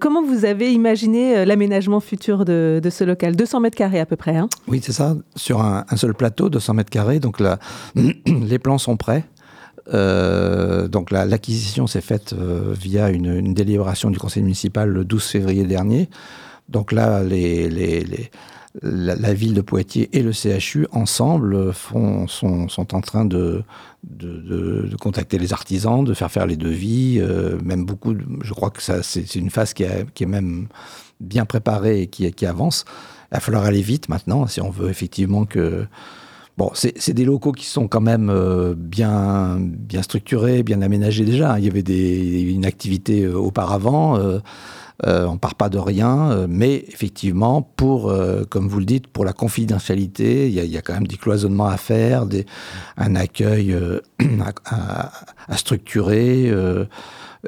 comment 0.00 0.22
vous 0.22 0.44
avez 0.44 0.72
imaginé 0.72 1.44
l'aménagement 1.44 2.00
futur 2.00 2.44
de, 2.44 2.80
ce 2.90 3.04
local? 3.04 3.36
200 3.36 3.60
mètres 3.60 3.76
carrés 3.76 4.00
à 4.00 4.06
peu 4.06 4.16
près. 4.16 4.36
Hein 4.36 4.48
oui, 4.66 4.80
c'est 4.82 4.92
ça, 4.92 5.16
sur 5.34 5.60
un, 5.60 5.84
seul 5.96 6.14
plateau, 6.14 6.48
200 6.50 6.74
mètres 6.74 6.90
carrés. 6.90 7.20
Donc 7.20 7.40
là, 7.40 7.58
les 8.26 8.58
plans 8.58 8.78
sont 8.78 8.96
prêts. 8.96 9.24
donc 9.90 11.10
l'acquisition 11.10 11.86
s'est 11.86 12.02
faite 12.02 12.34
via 12.34 13.10
une, 13.10 13.34
une, 13.34 13.54
délibération 13.54 14.10
du 14.10 14.18
conseil 14.18 14.42
municipal 14.42 14.88
le 14.88 15.04
12 15.04 15.24
février 15.24 15.64
dernier. 15.64 16.08
Donc 16.68 16.92
là, 16.92 17.22
la, 18.82 19.34
ville 19.34 19.54
de 19.54 19.60
Poitiers 19.60 20.08
et 20.12 20.22
le 20.22 20.32
CHU 20.32 20.86
ensemble 20.92 21.72
sont, 21.74 22.26
en 22.76 23.00
train 23.00 23.24
de, 23.24 23.64
contacter 25.00 25.38
les 25.38 25.52
artisans, 25.52 26.04
de 26.04 26.14
faire 26.14 26.30
faire 26.30 26.46
les 26.46 26.56
devis, 26.56 27.18
euh, 27.20 27.58
même 27.62 27.84
beaucoup. 27.84 28.14
Je 28.42 28.52
crois 28.52 28.70
que 28.70 28.82
c'est 29.02 29.34
une 29.34 29.50
phase 29.50 29.72
qui, 29.72 29.84
est 29.84 30.26
même 30.26 30.68
bien 31.20 31.44
préparée 31.44 32.02
et 32.02 32.06
qui, 32.06 32.46
avance. 32.46 32.84
Il 33.30 33.34
va 33.34 33.40
falloir 33.40 33.64
aller 33.64 33.82
vite 33.82 34.08
maintenant 34.08 34.46
si 34.46 34.60
on 34.60 34.70
veut 34.70 34.90
effectivement 34.90 35.44
que. 35.44 35.86
Bon, 36.58 36.72
c'est 36.74 37.14
des 37.14 37.24
locaux 37.24 37.52
qui 37.52 37.66
sont 37.66 37.86
quand 37.86 38.00
même 38.00 38.30
euh, 38.30 38.74
bien, 38.76 39.58
bien 39.60 40.02
structurés, 40.02 40.64
bien 40.64 40.82
aménagés 40.82 41.24
déjà. 41.24 41.56
Il 41.60 41.64
y 41.64 41.68
avait 41.68 41.84
une 42.50 42.66
activité 42.66 43.22
euh, 43.22 43.34
auparavant. 43.34 44.18
Euh, 45.06 45.26
on 45.26 45.38
part 45.38 45.54
pas 45.54 45.68
de 45.68 45.78
rien, 45.78 46.32
euh, 46.32 46.46
mais 46.50 46.84
effectivement, 46.88 47.62
pour, 47.62 48.10
euh, 48.10 48.42
comme 48.48 48.66
vous 48.66 48.80
le 48.80 48.84
dites, 48.84 49.06
pour 49.06 49.24
la 49.24 49.32
confidentialité, 49.32 50.48
il 50.48 50.54
y, 50.54 50.76
a, 50.76 50.82
quand 50.82 50.94
même 50.94 51.06
des 51.06 51.16
cloisonnements 51.16 51.68
à 51.68 51.76
faire, 51.76 52.26
un 52.96 53.14
accueil 53.14 53.76
à, 54.64 55.56
structurer. 55.56 56.52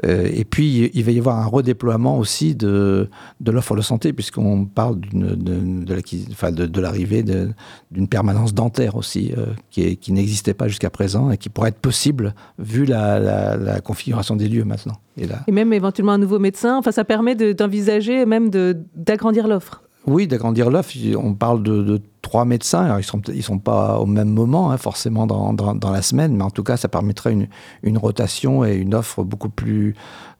Et 0.03 0.45
puis, 0.45 0.89
il 0.93 1.03
va 1.03 1.11
y 1.11 1.19
avoir 1.19 1.39
un 1.39 1.45
redéploiement 1.45 2.17
aussi 2.17 2.55
de, 2.55 3.09
de 3.39 3.51
l'offre 3.51 3.75
de 3.75 3.81
santé, 3.81 4.13
puisqu'on 4.13 4.65
parle 4.65 4.99
de, 4.99 5.35
de 5.35 6.81
l'arrivée 6.81 7.23
d'une 7.23 8.07
permanence 8.07 8.53
dentaire 8.53 8.95
aussi, 8.95 9.31
qui, 9.69 9.97
qui 9.97 10.11
n'existait 10.11 10.53
pas 10.53 10.67
jusqu'à 10.67 10.89
présent 10.89 11.29
et 11.31 11.37
qui 11.37 11.49
pourrait 11.49 11.69
être 11.69 11.79
possible 11.79 12.33
vu 12.57 12.85
la 12.85 13.81
configuration 13.83 14.35
des 14.35 14.47
lieux 14.47 14.65
maintenant. 14.65 14.97
Et, 15.17 15.51
même 15.51 15.73
éventuellement 15.73 16.13
un 16.13 16.17
nouveau 16.17 16.39
médecin. 16.39 16.77
Enfin, 16.77 16.91
ça 16.91 17.03
permet 17.03 17.35
d'envisager 17.53 18.25
même 18.25 18.49
d'agrandir 18.95 19.47
l'offre. 19.47 19.83
Oui, 20.07 20.27
d'agrandir 20.27 20.69
l'offre. 20.69 20.91
On 21.17 21.33
parle 21.33 21.63
de, 21.63 22.01
trois 22.21 22.45
médecins. 22.45 22.83
Alors, 22.83 22.97
ils 22.97 23.01
ne 23.01 23.05
sont, 23.05 23.21
ils 23.33 23.43
sont 23.43 23.59
pas 23.59 23.99
au 23.99 24.05
même 24.05 24.29
moment, 24.29 24.71
hein, 24.71 24.77
forcément, 24.77 25.27
dans, 25.27 25.53
dans, 25.53 25.91
la 25.91 26.01
semaine, 26.01 26.35
mais 26.35 26.43
en 26.43 26.49
tout 26.49 26.63
cas, 26.63 26.77
ça 26.77 26.87
permettrait 26.87 27.33
une, 27.33 27.47
une 27.83 27.97
rotation 27.97 28.63
et 28.63 28.75
une 28.75 28.93
offre 28.93 29.23
beaucoup 29.23 29.49
plus, 29.49 29.95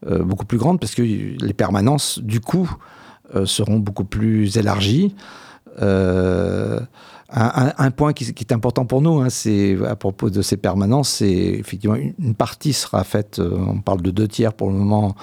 euh, 0.07 0.23
beaucoup 0.23 0.45
plus 0.45 0.57
grande, 0.57 0.79
parce 0.79 0.95
que 0.95 1.01
les 1.01 1.53
permanences, 1.53 2.19
du 2.19 2.39
coup, 2.39 2.71
euh, 3.35 3.45
seront 3.45 3.79
beaucoup 3.79 4.05
plus 4.05 4.57
élargies. 4.57 5.15
Euh, 5.81 6.79
un, 7.33 7.91
point 7.91 8.11
qui, 8.11 8.25
est 8.25 8.51
important 8.51 8.85
pour 8.85 9.01
nous, 9.01 9.21
hein, 9.21 9.29
c'est 9.29 9.77
à 9.87 9.95
propos 9.95 10.29
de 10.29 10.41
ces 10.41 10.57
permanences, 10.57 11.07
c'est 11.07 11.31
effectivement 11.31 11.95
une, 11.95 12.35
partie 12.35 12.73
sera 12.73 13.05
faite, 13.05 13.39
on 13.39 13.79
parle 13.79 14.01
de 14.01 14.11
deux 14.11 14.27
tiers 14.27 14.51
pour 14.51 14.69
le 14.69 14.75
moment 14.75 15.15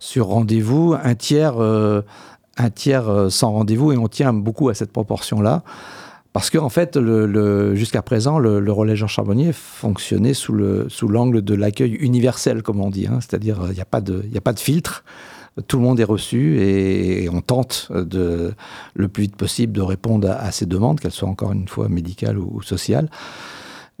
sur 0.00 0.26
rendez-vous, 0.26 0.96
un 1.00 1.14
tiers, 1.14 1.54
un 1.60 2.70
tiers 2.74 3.28
sans 3.30 3.52
rendez-vous, 3.52 3.92
et 3.92 3.96
on 3.96 4.08
tient 4.08 4.32
beaucoup 4.32 4.70
à 4.70 4.74
cette 4.74 4.90
proportion-là. 4.90 5.62
Parce 6.32 6.48
qu'en 6.48 6.64
en 6.64 6.68
fait, 6.70 6.98
jusqu'à 7.74 8.02
présent, 8.02 8.38
le, 8.38 8.72
relais 8.72 8.96
Jean 8.96 9.06
Charbonnier 9.06 9.52
fonctionnait 9.52 10.34
sous, 10.34 10.54
le, 10.54 10.88
sous 10.88 11.08
l'angle 11.08 11.42
de 11.42 11.54
l'accueil 11.54 11.92
universel, 11.92 12.62
comme 12.62 12.80
on 12.80 12.90
dit. 12.90 13.06
Hein. 13.06 13.18
C'est-à-dire, 13.20 13.60
il 13.68 13.74
n'y 13.74 13.80
a, 13.80 13.84
pas 13.84 14.00
de, 14.00 14.22
filtre 14.56 15.04
tout 15.66 15.76
le 15.76 15.82
monde 15.82 16.00
est 16.00 16.04
reçu 16.04 16.58
et, 16.60 17.28
on 17.28 17.42
tente 17.42 17.90
le 17.92 19.08
plus 19.08 19.24
vite 19.24 19.36
possible 19.36 19.72
de 19.72 19.82
répondre 19.82 20.30
à, 20.30 20.50
ces 20.50 20.66
demandes, 20.66 21.00
qu'elles 21.00 21.12
soient 21.12 21.28
encore 21.28 21.52
une 21.52 21.68
fois 21.68 21.88
médicales 21.88 22.38
ou, 22.38 22.62
sociales. 22.62 23.10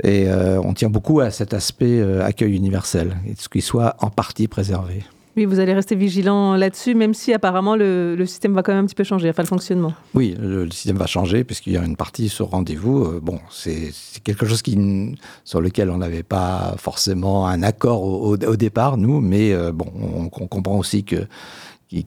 Et 0.02 0.28
euh, 0.28 0.60
on 0.62 0.72
tient 0.72 0.88
beaucoup 0.88 1.20
à 1.20 1.30
cet 1.30 1.54
aspect 1.54 2.00
euh, 2.00 2.24
accueil 2.24 2.56
universel, 2.56 3.18
et 3.26 3.34
ce 3.38 3.48
qui 3.48 3.60
soit 3.60 3.94
en 4.00 4.10
partie 4.10 4.48
préservé. 4.48 5.04
Oui, 5.36 5.46
vous 5.46 5.60
allez 5.60 5.72
rester 5.72 5.94
vigilant 5.94 6.56
là-dessus, 6.56 6.94
même 6.94 7.14
si 7.14 7.32
apparemment 7.32 7.74
le, 7.74 8.22
système 8.26 8.52
va 8.52 8.62
quand 8.62 8.72
même 8.72 8.84
un 8.84 8.86
petit 8.86 8.94
peu 8.94 9.04
changer, 9.04 9.30
enfin 9.30 9.42
le 9.42 9.48
fonctionnement. 9.48 9.94
Oui, 10.14 10.36
le, 10.38 10.70
système 10.70 10.98
va 10.98 11.06
changer 11.06 11.42
puisqu'il 11.42 11.72
y 11.72 11.76
a 11.78 11.84
une 11.84 11.96
partie 11.96 12.28
sur 12.28 12.50
rendez-vous. 12.50 13.04
Euh, 13.04 13.20
bon, 13.22 13.38
c'est 13.50 13.92
quelque 14.24 14.44
chose 14.44 14.60
qui, 14.60 15.16
sur 15.44 15.62
lequel 15.62 15.88
on 15.88 15.98
n'avait 15.98 16.22
pas 16.22 16.74
forcément 16.76 17.46
un 17.46 17.62
accord 17.62 18.02
au, 18.02 18.36
départ, 18.36 18.98
nous, 18.98 19.20
mais 19.20 19.52
euh, 19.52 19.72
bon, 19.72 19.86
on, 19.94 20.28
comprend 20.28 20.76
aussi 20.78 21.04
que 21.04 21.26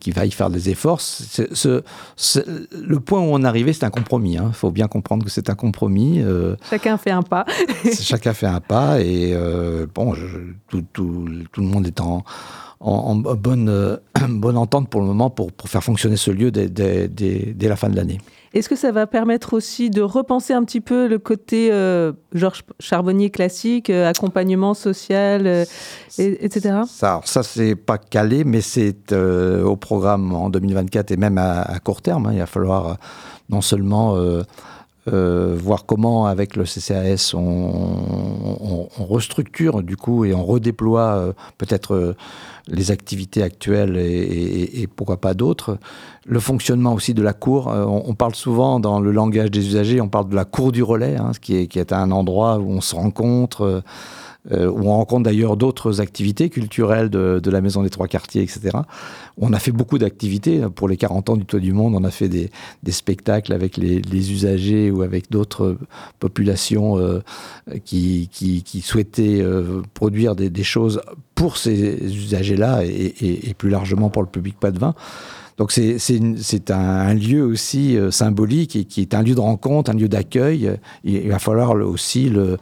qu'il 0.00 0.14
va 0.14 0.26
y 0.26 0.32
faire 0.32 0.50
des 0.50 0.68
efforts. 0.68 1.00
Le 1.38 2.96
point 2.98 3.20
où 3.20 3.24
on 3.24 3.42
est 3.44 3.46
arrivé, 3.46 3.72
c'est 3.72 3.84
un 3.84 3.90
compromis. 3.90 4.32
Il 4.32 4.38
hein. 4.38 4.50
faut 4.52 4.72
bien 4.72 4.88
comprendre 4.88 5.24
que 5.24 5.30
c'est 5.30 5.48
un 5.48 5.54
compromis. 5.54 6.20
Euh, 6.20 6.56
chacun 6.68 6.96
fait 6.96 7.12
un 7.12 7.22
pas. 7.22 7.44
chacun 8.00 8.32
fait 8.32 8.46
un 8.46 8.60
pas 8.60 9.00
et 9.00 9.36
bon, 9.94 10.14
tout, 10.68 10.84
tout, 10.92 11.28
tout, 11.52 11.60
le 11.60 11.66
monde 11.66 11.86
est 11.86 12.00
en, 12.00 12.24
en, 12.80 13.14
bonne, 13.16 13.68
euh, 13.68 13.96
bonne 14.28 14.56
entente 14.56 14.88
pour 14.88 15.00
le 15.00 15.06
moment 15.06 15.30
pour, 15.30 15.52
pour 15.52 15.68
faire 15.68 15.82
fonctionner 15.82 16.16
ce 16.16 16.30
lieu 16.30 16.50
dès, 16.50 16.68
dès, 16.68 17.68
la 17.68 17.76
fin 17.76 17.88
de 17.88 17.96
l'année. 17.96 18.18
Est-ce 18.54 18.68
que 18.68 18.76
ça 18.76 18.90
va 18.90 19.06
permettre 19.06 19.52
aussi 19.52 19.90
de 19.90 20.00
repenser 20.00 20.54
un 20.54 20.64
petit 20.64 20.80
peu 20.80 21.08
le 21.08 21.18
côté 21.18 21.70
euh, 21.72 22.12
Georges 22.32 22.64
Charbonnier 22.80 23.30
classique, 23.30 23.90
euh, 23.90 24.08
accompagnement 24.08 24.72
social, 24.72 25.66
etc. 26.18 26.80
Ça, 26.88 27.20
ça 27.24 27.42
c'est 27.42 27.74
pas 27.74 27.98
calé, 27.98 28.44
mais 28.44 28.62
c'est 28.62 29.12
au 29.12 29.76
programme 29.76 30.34
en 30.34 30.48
2024 30.48 31.10
et 31.10 31.16
même 31.16 31.38
à, 31.38 31.78
court 31.84 32.00
terme. 32.00 32.26
Hein. 32.26 32.32
il 32.32 32.38
va 32.38 32.46
falloir 32.46 32.96
non 33.50 33.60
seulement 33.60 34.16
voir 35.06 35.86
comment 35.86 36.26
avec 36.26 36.56
le 36.56 36.64
CCAS 36.64 37.32
on, 37.34 38.88
restructure 38.98 39.82
du 39.82 39.96
coup 39.96 40.24
et 40.24 40.34
on 40.34 40.44
redéploie 40.44 41.34
peut-être 41.58 42.14
les 42.68 42.90
activités 42.90 43.42
actuelles 43.42 43.96
et, 43.96 44.88
pourquoi 44.94 45.18
pas 45.18 45.34
d'autres. 45.34 45.78
Le 46.24 46.40
fonctionnement 46.40 46.94
aussi 46.94 47.14
de 47.14 47.22
la 47.22 47.32
cour. 47.32 47.68
Euh, 47.68 47.84
on, 47.84 48.14
parle 48.14 48.34
souvent 48.34 48.80
dans 48.80 49.00
le 49.00 49.12
langage 49.12 49.50
des 49.50 49.66
usagers, 49.66 50.00
on 50.00 50.08
parle 50.08 50.28
de 50.28 50.34
la 50.34 50.44
cour 50.44 50.72
du 50.72 50.82
relais, 50.82 51.16
hein, 51.16 51.32
qui 51.40 51.56
est, 51.56 51.66
qui 51.66 51.78
est 51.78 51.92
un 51.92 52.10
endroit 52.10 52.58
où 52.58 52.70
on 52.70 52.80
se 52.80 52.94
rencontre. 52.94 53.82
Euh, 54.52 54.56
euh, 54.56 54.70
où 54.70 54.88
on 54.88 54.96
rencontre 54.96 55.24
d'ailleurs 55.24 55.56
d'autres 55.56 56.00
activités 56.00 56.50
culturelles 56.50 57.10
de, 57.10 57.50
la 57.50 57.60
Maison 57.60 57.82
des 57.82 57.90
Trois 57.90 58.08
Quartiers, 58.08 58.42
etc. 58.42 58.78
On 59.38 59.52
a 59.52 59.58
fait 59.58 59.72
beaucoup 59.72 59.98
d'activités. 59.98 60.62
Pour 60.74 60.88
les 60.88 60.96
40 60.96 61.30
ans 61.30 61.36
du 61.36 61.44
Toit 61.44 61.60
du 61.60 61.72
Monde, 61.72 61.94
on 61.94 62.04
a 62.04 62.10
fait 62.10 62.28
des, 62.28 62.50
spectacles 62.90 63.52
avec 63.52 63.76
les, 63.76 64.32
usagers 64.32 64.90
ou 64.90 65.02
avec 65.02 65.30
d'autres 65.30 65.76
populations 66.18 66.98
euh, 66.98 67.20
qui, 67.84 68.28
souhaitaient 68.82 69.40
euh, 69.40 69.82
produire 69.94 70.34
des, 70.34 70.64
choses 70.64 71.00
pour 71.34 71.56
ces 71.56 72.02
usagers-là 72.04 72.82
et, 72.84 73.54
plus 73.58 73.70
largement 73.70 74.10
pour 74.10 74.22
le 74.22 74.28
public 74.28 74.58
pas 74.58 74.70
de 74.70 74.78
vin. 74.78 74.94
Donc 75.58 75.72
c'est 75.72 76.70
un, 76.70 77.14
lieu 77.14 77.42
aussi 77.42 77.96
symbolique 78.10 78.76
et 78.76 78.84
qui 78.84 79.00
est 79.00 79.14
un 79.14 79.22
lieu 79.22 79.34
de 79.34 79.40
rencontre, 79.40 79.90
un 79.90 79.94
lieu 79.94 80.08
d'accueil. 80.08 80.70
Il, 81.04 81.28
va 81.28 81.38
falloir 81.38 81.70
aussi 81.70 82.28
le, 82.28 82.58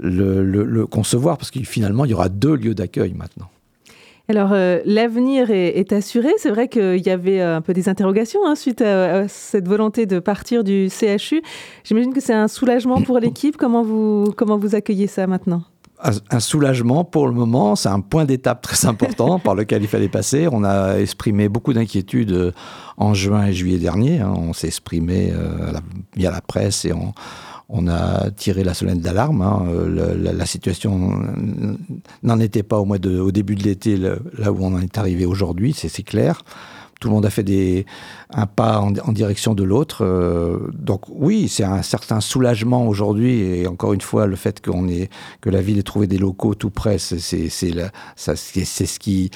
le, 0.00 0.86
concevoir, 0.86 1.38
parce 1.38 1.50
que 1.50 1.60
finalement, 1.60 2.04
il 2.04 2.10
y 2.10 2.14
aura 2.14 2.28
deux 2.28 2.54
lieux 2.54 2.74
d'accueil 2.74 3.14
maintenant. 3.14 3.48
Alors, 4.28 4.50
euh, 4.52 4.78
l'avenir 4.84 5.50
est, 5.50 5.92
assuré. 5.92 6.28
C'est 6.38 6.50
vrai 6.50 6.68
qu'il 6.68 7.04
y 7.04 7.10
avait 7.10 7.40
euh, 7.40 7.56
un 7.56 7.60
peu 7.60 7.72
des 7.72 7.88
interrogations 7.88 8.46
hein, 8.46 8.54
suite 8.54 8.80
à, 8.80 9.26
cette 9.26 9.66
volonté 9.66 10.06
de 10.06 10.20
partir 10.20 10.62
du 10.62 10.88
CHU. 10.88 11.42
J'imagine 11.82 12.14
que 12.14 12.20
c'est 12.20 12.32
un 12.32 12.46
soulagement 12.46 13.02
pour 13.02 13.18
l'équipe. 13.18 13.56
Comment 13.56 13.82
vous, 13.82 14.32
comment 14.36 14.56
vous 14.56 14.76
accueillez 14.76 15.08
ça 15.08 15.26
maintenant? 15.26 15.64
Un 16.30 16.40
soulagement 16.40 17.04
pour 17.04 17.26
le 17.26 17.34
moment. 17.34 17.74
C'est 17.74 17.88
un 17.88 18.00
point 18.00 18.24
d'étape 18.24 18.62
très 18.62 18.86
important 18.86 19.38
par 19.40 19.54
lequel 19.54 19.82
il 19.82 19.88
fallait 19.88 20.08
passer. 20.08 20.48
On 20.50 20.62
a 20.62 20.98
exprimé 20.98 21.48
beaucoup 21.48 21.72
d'inquiétudes 21.72 22.54
en 22.96 23.12
juin 23.12 23.46
et 23.46 23.52
juillet 23.52 23.78
dernier. 23.78 24.20
Hein. 24.20 24.32
On 24.34 24.52
s'est 24.54 24.68
exprimé 24.68 25.30
via 26.16 26.30
la 26.30 26.40
presse 26.40 26.86
et 26.86 26.94
on, 26.94 27.12
on 27.72 27.88
a 27.88 28.30
tiré 28.30 28.64
la 28.64 28.74
sonnette 28.74 29.00
d'alarme. 29.00 29.42
Hein. 29.42 29.64
La, 30.18 30.46
situation 30.46 31.22
n'en 32.22 32.40
était 32.40 32.62
pas 32.62 32.78
au, 32.78 32.84
mois 32.84 32.98
de, 32.98 33.18
au 33.18 33.30
début 33.30 33.54
de 33.54 33.62
l'été, 33.62 33.96
là 33.96 34.52
où 34.52 34.58
on 34.60 34.74
en 34.74 34.80
est 34.80 34.98
arrivé 34.98 35.24
aujourd'hui, 35.24 35.72
c'est 35.72 36.02
clair 36.02 36.42
tout 37.00 37.08
le 37.08 37.14
monde 37.14 37.26
a 37.26 37.30
fait 37.30 37.42
des, 37.42 37.86
un 38.30 38.46
pas 38.46 38.78
en, 38.78 39.12
direction 39.12 39.54
de 39.54 39.64
l'autre. 39.64 40.04
Euh, 40.04 40.70
donc 40.74 41.02
oui, 41.08 41.48
c'est 41.48 41.64
un 41.64 41.82
certain 41.82 42.20
soulagement 42.20 42.86
aujourd'hui. 42.86 43.40
Et 43.40 43.66
encore 43.66 43.94
une 43.94 44.02
fois, 44.02 44.26
le 44.26 44.36
fait 44.36 44.64
qu'on 44.64 44.86
que 45.40 45.50
la 45.50 45.62
ville 45.62 45.78
ait 45.78 45.82
trouvé 45.82 46.06
des 46.06 46.18
locaux 46.18 46.54
tout 46.54 46.70
près, 46.70 46.98
c'est 46.98 47.18
ce 47.18 48.98
qui 48.98 49.30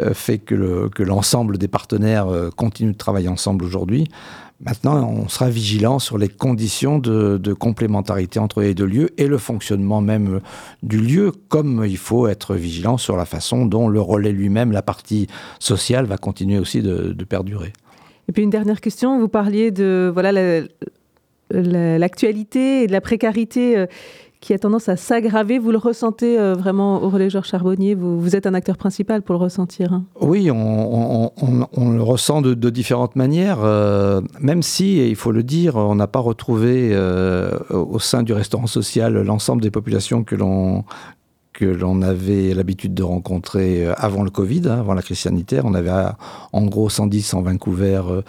euh, 0.00 0.14
fait 0.14 0.38
que 0.38 0.54
l'ensemble 1.02 1.54
le, 1.54 1.58
des 1.58 1.68
partenaires 1.68 2.28
euh, 2.28 2.50
continuent 2.50 2.92
de 2.92 2.96
travailler 2.96 3.28
ensemble 3.28 3.64
aujourd'hui. 3.64 4.08
Maintenant, 4.60 5.08
on 5.08 5.28
sera 5.28 5.48
vigilant 5.50 6.00
sur 6.00 6.18
les 6.18 6.28
conditions 6.28 6.98
de, 6.98 7.52
complémentarité 7.52 8.40
entre 8.40 8.60
les 8.60 8.74
deux 8.74 8.86
lieux 8.86 9.10
et 9.16 9.28
le 9.28 9.38
fonctionnement 9.38 10.00
même 10.00 10.40
du 10.82 10.98
lieu, 10.98 11.32
comme 11.48 11.84
il 11.86 11.96
faut 11.96 12.26
être 12.26 12.56
vigilant 12.56 12.96
sur 12.96 13.16
la 13.16 13.24
façon 13.24 13.66
dont 13.66 13.86
le 13.88 14.00
relais 14.00 14.32
lui-même, 14.32 14.72
la 14.72 14.82
partie 14.82 15.28
sociale, 15.60 16.06
va 16.06 16.16
continuer 16.16 16.58
aussi 16.58 16.82
de, 16.82 17.14
perdurer. 17.24 17.72
Et 18.28 18.32
puis 18.32 18.42
une 18.42 18.50
dernière 18.50 18.80
question, 18.80 19.20
vous 19.20 19.28
parliez 19.28 19.70
de 19.70 20.10
voilà 20.12 20.32
l'actualité 21.50 22.82
et 22.82 22.86
de 22.88 22.92
la 22.92 23.00
précarité 23.00 23.78
euh, 23.78 23.86
qui 24.40 24.52
a 24.52 24.58
tendance 24.58 24.88
à 24.88 24.96
s'aggraver. 24.96 25.58
Vous 25.58 25.72
le 25.72 25.78
ressentez 25.78 26.38
euh, 26.38 26.54
vraiment 26.54 27.02
au 27.02 27.08
relais 27.08 27.30
Georges 27.30 27.48
Charbonnier? 27.48 27.94
Vous, 27.94 28.36
êtes 28.36 28.46
un 28.46 28.54
acteur 28.54 28.76
principal 28.76 29.22
pour 29.22 29.34
le 29.34 29.40
ressentir. 29.40 29.92
Hein? 29.92 30.04
Oui, 30.20 30.50
on, 30.50 31.30
le 31.76 32.02
ressent 32.02 32.40
de, 32.42 32.70
différentes 32.70 33.16
manières, 33.16 33.58
euh, 33.62 34.20
même 34.40 34.62
si, 34.62 34.98
et 34.98 35.08
il 35.08 35.16
faut 35.16 35.32
le 35.32 35.42
dire, 35.42 35.76
on 35.76 35.94
n'a 35.94 36.06
pas 36.06 36.20
retrouvé 36.20 36.90
euh, 36.92 37.58
au 37.70 37.98
sein 37.98 38.22
du 38.22 38.32
restaurant 38.32 38.66
social 38.66 39.20
l'ensemble 39.22 39.62
des 39.62 39.70
populations 39.70 40.22
que 40.22 40.36
l'on 40.36 40.84
que 41.54 41.64
l'on 41.64 42.02
avait 42.02 42.54
l'habitude 42.54 42.94
de 42.94 43.02
rencontrer 43.02 43.88
avant 43.96 44.22
le 44.22 44.30
Covid, 44.30 44.62
hein, 44.66 44.78
avant 44.78 44.94
la 44.94 45.02
crise 45.02 45.18
sanitaire. 45.18 45.64
On 45.64 45.74
avait 45.74 45.90
en 46.52 46.66
gros 46.66 46.88
110, 46.88 47.22
120 47.22 47.56
couverts 47.58 48.22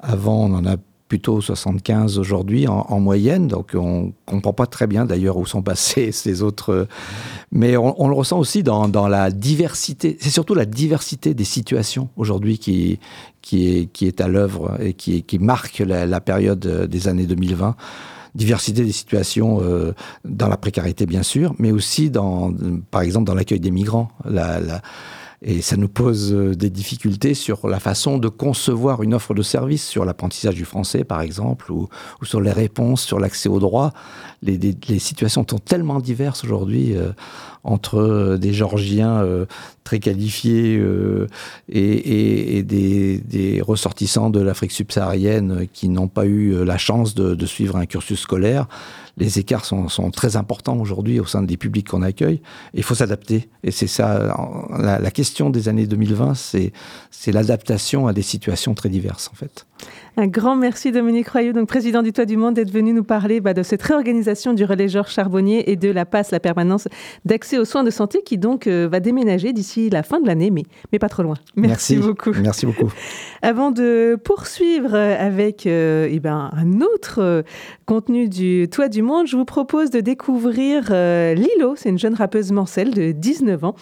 avant, 0.00 0.46
on 0.46 0.54
en 0.54 0.66
a 0.66 0.74
plutôt 1.14 1.40
75 1.40 2.18
aujourd'hui 2.18 2.66
en, 2.66 2.98
moyenne, 2.98 3.46
donc 3.46 3.76
on 3.76 4.12
comprend 4.26 4.52
pas 4.52 4.66
très 4.66 4.88
bien 4.88 5.04
d'ailleurs 5.04 5.36
où 5.36 5.46
sont 5.46 5.62
passés 5.62 6.10
ces 6.12 6.42
autres. 6.42 6.88
Mais 7.52 7.76
on, 7.76 8.08
le 8.08 8.14
ressent 8.14 8.36
aussi 8.36 8.64
dans, 8.64 9.06
la 9.06 9.30
diversité. 9.30 10.16
C'est 10.18 10.30
surtout 10.30 10.56
la 10.56 10.64
diversité 10.64 11.32
des 11.32 11.44
situations 11.44 12.08
aujourd'hui 12.16 12.58
qui, 12.58 12.98
est, 13.52 14.20
à 14.20 14.26
l'œuvre 14.26 14.76
et 14.80 14.94
qui, 14.94 15.38
marque 15.38 15.78
la, 15.78 16.20
période 16.20 16.88
des 16.90 17.06
années 17.06 17.26
2020 17.26 17.76
diversité 18.34 18.82
des 18.82 18.90
situations 18.90 19.60
euh, 19.62 19.92
dans 20.24 20.48
la 20.48 20.56
précarité 20.56 21.06
bien 21.06 21.22
sûr, 21.22 21.54
mais 21.60 21.70
aussi 21.70 22.10
dans, 22.10 22.52
par 22.90 23.02
exemple 23.02 23.26
dans 23.26 23.34
l'accueil 23.36 23.60
des 23.60 23.70
migrants. 23.70 24.08
Et 25.46 25.60
ça 25.60 25.76
nous 25.76 25.88
pose 25.88 26.32
euh, 26.32 26.54
des 26.54 26.70
difficultés 26.70 27.34
sur 27.34 27.68
la 27.68 27.78
façon 27.78 28.16
de 28.16 28.28
concevoir 28.28 29.02
une 29.02 29.12
offre 29.12 29.34
de 29.34 29.42
service, 29.42 29.86
sur 29.86 30.06
l'apprentissage 30.06 30.54
du 30.54 30.64
français 30.64 31.04
par 31.04 31.20
exemple, 31.20 31.70
ou, 31.70 31.88
sur 32.22 32.40
les 32.40 32.50
réponses, 32.50 33.02
sur 33.02 33.20
l'accès 33.20 33.48
aux 33.48 33.60
droits. 33.60 33.92
Les, 34.42 34.74
situations 34.98 35.44
sont 35.48 35.58
tellement 35.58 36.00
diverses 36.00 36.44
aujourd'hui 36.44 36.96
euh, 36.96 37.12
entre 37.62 37.98
euh, 37.98 38.36
des 38.38 38.54
Georgiens 38.54 39.24
très 39.84 39.98
qualifiés 39.98 40.82
et, 41.68 42.62
des, 42.62 43.62
ressortissants 43.62 44.30
de 44.30 44.40
l'Afrique 44.40 44.72
subsaharienne 44.72 45.66
qui 45.72 45.88
n'ont 45.88 46.08
pas 46.08 46.24
eu 46.24 46.64
la 46.64 46.78
chance 46.78 47.14
de 47.14 47.46
suivre 47.46 47.76
un 47.76 47.86
cursus 47.86 48.20
scolaire 48.20 48.66
les 49.16 49.38
écarts 49.38 49.64
sont, 49.64 50.10
très 50.10 50.36
importants 50.36 50.78
aujourd'hui 50.78 51.20
au 51.20 51.24
sein 51.24 51.42
des 51.42 51.56
publics 51.56 51.88
qu'on 51.88 52.02
accueille. 52.02 52.40
il 52.74 52.82
faut 52.82 52.94
s'adapter. 52.94 53.48
Et 53.62 53.70
c'est 53.70 53.86
ça, 53.86 54.34
la, 54.78 55.10
question 55.10 55.50
des 55.50 55.68
années 55.68 55.86
2020, 55.86 56.34
c'est 56.34 56.72
l'adaptation 57.32 58.06
à 58.06 58.12
des 58.12 58.22
situations 58.22 58.74
très 58.74 58.88
diverses, 58.88 59.30
en 59.32 59.36
fait. 59.36 59.66
Un 60.16 60.28
grand 60.28 60.54
merci 60.54 60.92
Dominique 60.92 61.28
Royeux, 61.28 61.52
donc 61.52 61.66
président 61.66 62.00
du 62.00 62.12
Toit 62.12 62.24
du 62.24 62.36
Monde, 62.36 62.54
d'être 62.54 62.70
venu 62.70 62.92
nous 62.92 63.02
parler 63.02 63.40
bah, 63.40 63.52
de 63.52 63.64
cette 63.64 63.82
réorganisation 63.82 64.52
du 64.52 64.64
relais 64.64 64.88
Georges 64.88 65.12
Charbonnier 65.12 65.70
et 65.72 65.76
de 65.76 65.90
la 65.90 66.04
PASSE, 66.04 66.30
la 66.30 66.38
permanence 66.38 66.86
d'accès 67.24 67.58
aux 67.58 67.64
soins 67.64 67.82
de 67.82 67.90
santé, 67.90 68.22
qui 68.24 68.38
donc 68.38 68.68
euh, 68.68 68.86
va 68.88 69.00
déménager 69.00 69.52
d'ici 69.52 69.90
la 69.90 70.04
fin 70.04 70.20
de 70.20 70.26
l'année, 70.28 70.52
mais, 70.52 70.62
mais 70.92 71.00
pas 71.00 71.08
trop 71.08 71.24
loin. 71.24 71.34
Merci, 71.56 71.96
beaucoup. 71.96 72.30
Merci 72.40 72.64
beaucoup. 72.64 72.92
Avant 73.42 73.72
de 73.72 74.16
poursuivre 74.22 74.94
avec 74.94 75.66
euh, 75.66 76.08
eh 76.08 76.20
ben, 76.20 76.48
un 76.52 76.80
autre 76.80 77.18
euh, 77.18 77.42
contenu 77.84 78.28
du 78.28 78.68
Toit 78.70 78.88
du 78.88 79.02
Monde, 79.02 79.26
je 79.26 79.36
vous 79.36 79.44
propose 79.44 79.90
de 79.90 79.98
découvrir 80.00 80.92
Lilo. 80.92 81.74
C'est 81.76 81.88
une 81.88 81.98
jeune 81.98 82.14
rappeuse 82.14 82.52
mancelle 82.52 82.94
de 82.94 83.10
19 83.10 83.64
ans. 83.64 83.74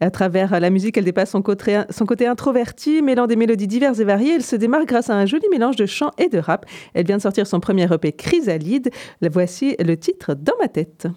À 0.00 0.10
travers 0.10 0.58
la 0.60 0.70
musique, 0.70 0.96
elle 0.96 1.04
dépasse 1.04 1.30
son 1.30 1.42
côté, 1.42 2.26
introverti, 2.26 3.02
mêlant 3.02 3.26
des 3.26 3.36
mélodies 3.36 3.66
diverses 3.66 3.98
et 3.98 4.04
variées. 4.04 4.34
Elle 4.36 4.44
se 4.44 4.56
démarque 4.56 4.86
grâce 4.86 5.10
à 5.10 5.14
un 5.14 5.26
joli 5.26 5.46
mélange 5.50 5.76
de 5.76 5.86
chant 5.86 6.10
et 6.18 6.28
de 6.28 6.38
rap. 6.38 6.66
Elle 6.94 7.06
vient 7.06 7.16
de 7.16 7.22
sortir 7.22 7.46
son 7.46 7.60
premier 7.60 7.92
EP 7.92 8.12
Chrysalide. 8.12 8.90
Voici 9.22 9.76
le 9.78 9.96
titre 9.96 10.34
Dans 10.34 10.56
ma 10.60 10.68
tête. 10.68 11.08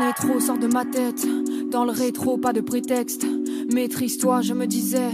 Est 0.00 0.12
trop, 0.12 0.40
sort 0.40 0.58
de 0.58 0.66
ma 0.66 0.84
tête. 0.84 1.26
Dans 1.70 1.84
le 1.84 1.90
rétro, 1.90 2.38
pas 2.38 2.54
de 2.54 2.62
prétexte. 2.62 3.26
Maîtrise-toi, 3.72 4.40
je 4.40 4.54
me 4.54 4.66
disais. 4.66 5.10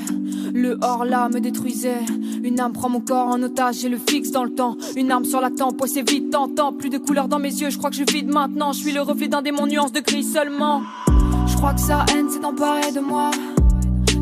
Le 0.53 0.79
hors-là 0.81 1.29
me 1.29 1.41
détruisait. 1.41 2.05
Une 2.45 2.61
âme 2.61 2.73
prend 2.73 2.89
mon 2.89 3.01
corps 3.01 3.27
en 3.27 3.43
otage 3.43 3.85
et 3.85 3.89
le 3.89 3.99
fixe 3.99 4.31
dans 4.31 4.45
le 4.45 4.51
temps. 4.51 4.77
Une 4.97 5.11
arme 5.11 5.25
sur 5.25 5.41
la 5.41 5.51
tempe, 5.51 5.83
c'est 5.87 6.09
vite 6.09 6.31
tentant. 6.31 6.73
Plus 6.73 6.91
de 6.91 6.99
couleurs 6.99 7.27
dans 7.27 7.41
mes 7.41 7.53
yeux, 7.53 7.71
je 7.71 7.79
crois 7.79 7.91
que 7.91 7.97
je 7.97 8.05
vide 8.05 8.33
maintenant. 8.33 8.73
Je 8.73 8.79
suis 8.79 8.93
le 8.93 9.03
reflet 9.03 9.27
d'un 9.27 9.43
démon, 9.43 9.67
nuance 9.67 9.91
de 9.91 9.99
gris 9.99 10.23
seulement. 10.23 10.83
Je 11.47 11.57
crois 11.57 11.75
que 11.75 11.81
sa 11.81 12.05
haine 12.15 12.31
s'est 12.31 12.45
emparée 12.45 12.93
de 12.93 13.01
moi. 13.01 13.33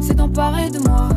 C'est 0.00 0.20
emparé 0.20 0.70
de 0.70 0.78
moi. 0.78 1.08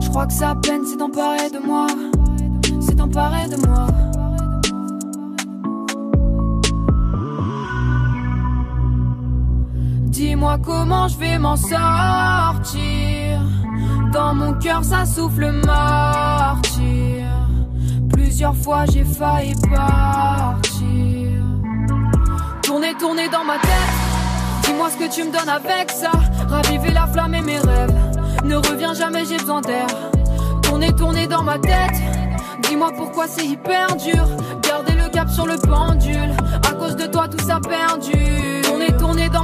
Je 0.00 0.08
crois 0.08 0.26
que 0.26 0.32
sa 0.32 0.54
peine 0.54 0.84
s'est 0.86 1.02
emparée 1.02 1.50
de 1.50 1.58
moi. 1.58 1.88
C'est 2.80 3.00
emparé 3.00 3.48
de 3.48 3.56
moi. 3.66 3.86
Dis-moi 10.20 10.58
comment 10.62 11.08
je 11.08 11.16
vais 11.16 11.38
m'en 11.38 11.56
sortir. 11.56 11.80
Dans 14.12 14.34
mon 14.34 14.52
cœur, 14.52 14.84
ça 14.84 15.06
souffle 15.06 15.50
martyr. 15.64 17.24
Plusieurs 18.12 18.54
fois, 18.54 18.84
j'ai 18.92 19.02
failli 19.02 19.54
partir. 19.54 21.40
Tourner, 22.62 22.92
tourner 22.98 23.30
dans 23.30 23.44
ma 23.44 23.54
tête. 23.60 23.70
Dis-moi 24.64 24.90
ce 24.90 24.98
que 24.98 25.10
tu 25.10 25.24
me 25.24 25.32
donnes 25.32 25.48
avec 25.48 25.90
ça. 25.90 26.10
Raviver 26.50 26.90
la 26.92 27.06
flamme 27.06 27.34
et 27.36 27.40
mes 27.40 27.58
rêves. 27.58 27.94
Ne 28.44 28.56
reviens 28.56 28.92
jamais, 28.92 29.24
j'ai 29.24 29.38
besoin 29.38 29.62
d'air. 29.62 29.86
Tourner, 30.60 30.94
tourner 30.94 31.28
dans 31.28 31.42
ma 31.42 31.58
tête. 31.58 31.98
Dis-moi 32.68 32.92
pourquoi 32.94 33.26
c'est 33.26 33.46
hyper 33.46 33.96
dur. 33.96 34.26
Garder 34.60 34.92
le 35.02 35.08
cap 35.08 35.30
sur 35.30 35.46
le 35.46 35.56
pendule. 35.56 36.36
À 36.70 36.74
cause 36.74 36.96
de 36.96 37.06
toi, 37.06 37.26
tout 37.26 37.42
ça 37.42 37.58
perdu. 37.58 38.39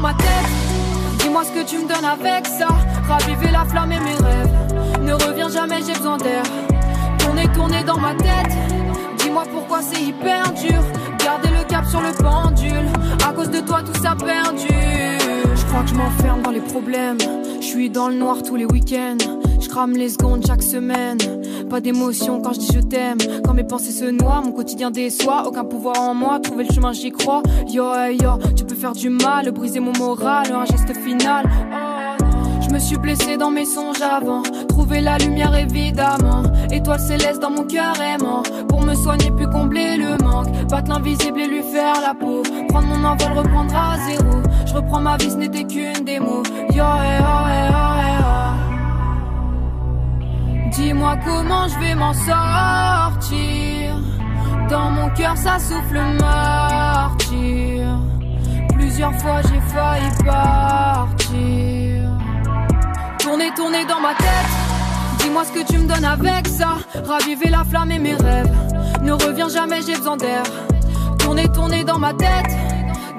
Ma 0.06 0.14
tête. 0.14 1.18
Dis-moi 1.18 1.42
ce 1.42 1.50
que 1.50 1.66
tu 1.68 1.78
me 1.78 1.88
donnes 1.88 2.04
avec 2.04 2.46
ça. 2.46 2.68
Raviver 3.08 3.50
la 3.50 3.64
flamme 3.64 3.90
et 3.90 3.98
mes 3.98 4.14
rêves. 4.14 5.02
Ne 5.02 5.14
reviens 5.14 5.48
jamais, 5.48 5.80
j'ai 5.84 5.94
besoin 5.94 6.16
d'air. 6.16 6.44
Tourner, 7.18 7.48
tourner 7.48 7.82
dans 7.82 7.98
ma 7.98 8.14
tête. 8.14 8.54
Dis-moi 9.18 9.42
pourquoi 9.52 9.80
c'est 9.82 10.00
hyper 10.00 10.44
dur. 10.52 10.80
Garder 11.18 11.48
le 11.48 11.64
cap 11.64 11.84
sur 11.86 12.00
le 12.00 12.12
pendule. 12.12 12.86
À 13.28 13.32
cause 13.32 13.50
de 13.50 13.58
toi, 13.58 13.82
tout 13.82 14.00
ça 14.00 14.14
perdu. 14.14 14.68
Je 14.68 15.64
crois 15.66 15.82
que 15.82 15.88
je 15.88 15.94
m'enferme 15.96 16.42
dans 16.42 16.52
les 16.52 16.60
problèmes. 16.60 17.18
Je 17.60 17.66
suis 17.66 17.90
dans 17.90 18.08
le 18.08 18.14
noir 18.14 18.44
tous 18.44 18.54
les 18.54 18.66
week-ends. 18.66 19.18
Je 19.58 19.68
crame 19.68 19.94
les 19.94 20.10
secondes 20.10 20.46
chaque 20.46 20.62
semaine. 20.62 21.18
Pas 21.68 21.80
d'émotion 21.80 22.40
quand 22.40 22.52
je 22.52 22.60
dis 22.60 22.70
je 22.72 22.80
t'aime. 22.80 23.18
Quand 23.44 23.54
mes 23.54 23.64
pensées 23.64 23.92
se 23.92 24.04
noient, 24.04 24.40
mon 24.40 24.52
quotidien 24.52 24.90
déçoit. 24.90 25.46
Aucun 25.46 25.64
pouvoir 25.64 26.00
en 26.00 26.14
moi, 26.14 26.38
trouver 26.40 26.64
le 26.64 26.72
chemin, 26.72 26.92
j'y 26.92 27.10
crois. 27.10 27.42
Yo, 27.68 27.84
yo, 28.10 28.38
tu 28.54 28.64
peux 28.64 28.74
faire 28.74 28.92
du 28.92 29.10
mal, 29.10 29.50
briser 29.50 29.80
mon 29.80 29.92
moral, 29.98 30.52
un 30.52 30.64
geste 30.64 30.96
final. 30.96 31.46
me 32.76 32.80
suis 32.80 32.98
blessé 32.98 33.38
dans 33.38 33.50
mes 33.50 33.64
songes 33.64 34.02
avant. 34.02 34.42
Trouver 34.68 35.00
la 35.00 35.16
lumière 35.18 35.54
évidemment. 35.56 36.42
Étoile 36.70 37.00
céleste 37.00 37.40
dans 37.40 37.50
mon 37.50 37.64
cœur 37.64 37.94
aimant. 38.00 38.42
Pour 38.68 38.82
me 38.82 38.94
soigner 38.94 39.30
puis 39.30 39.46
combler 39.46 39.96
le 39.96 40.22
manque. 40.22 40.48
Battre 40.68 40.90
l'invisible 40.90 41.40
et 41.40 41.46
lui 41.46 41.62
faire 41.62 42.00
la 42.02 42.14
peau. 42.14 42.42
Prendre 42.68 42.88
mon 42.88 43.02
envol, 43.02 43.32
reprendre 43.32 43.74
à 43.74 43.96
zéro. 44.06 44.42
Je 44.66 44.74
reprends 44.74 45.00
ma 45.00 45.16
vie, 45.16 45.30
ce 45.30 45.36
n'était 45.36 45.64
qu'une 45.64 46.04
démo. 46.04 46.42
Yo, 46.74 46.84
oh, 46.84 47.00
oh, 47.20 47.46
oh. 48.20 48.55
Dis-moi 50.72 51.16
comment 51.24 51.68
je 51.68 51.78
vais 51.78 51.94
m'en 51.94 52.12
sortir. 52.12 53.96
Dans 54.68 54.90
mon 54.90 55.08
cœur, 55.10 55.36
ça 55.36 55.58
souffle 55.58 56.00
martyr. 56.18 57.98
Plusieurs 58.74 59.14
fois, 59.14 59.40
j'ai 59.42 59.60
failli 59.60 60.10
partir. 60.24 62.10
Tourner, 63.18 63.50
tourner 63.54 63.84
dans 63.86 64.00
ma 64.00 64.14
tête. 64.14 64.50
Dis-moi 65.20 65.44
ce 65.44 65.52
que 65.52 65.66
tu 65.66 65.78
me 65.78 65.86
donnes 65.86 66.04
avec 66.04 66.46
ça. 66.48 66.78
Raviver 67.06 67.50
la 67.50 67.64
flamme 67.64 67.90
et 67.90 67.98
mes 67.98 68.14
rêves. 68.14 68.52
Ne 69.02 69.12
reviens 69.12 69.48
jamais, 69.48 69.82
j'ai 69.86 69.96
besoin 69.96 70.16
d'air. 70.16 70.42
Tourner, 71.18 71.48
tourner 71.48 71.84
dans 71.84 71.98
ma 71.98 72.12
tête. 72.12 72.65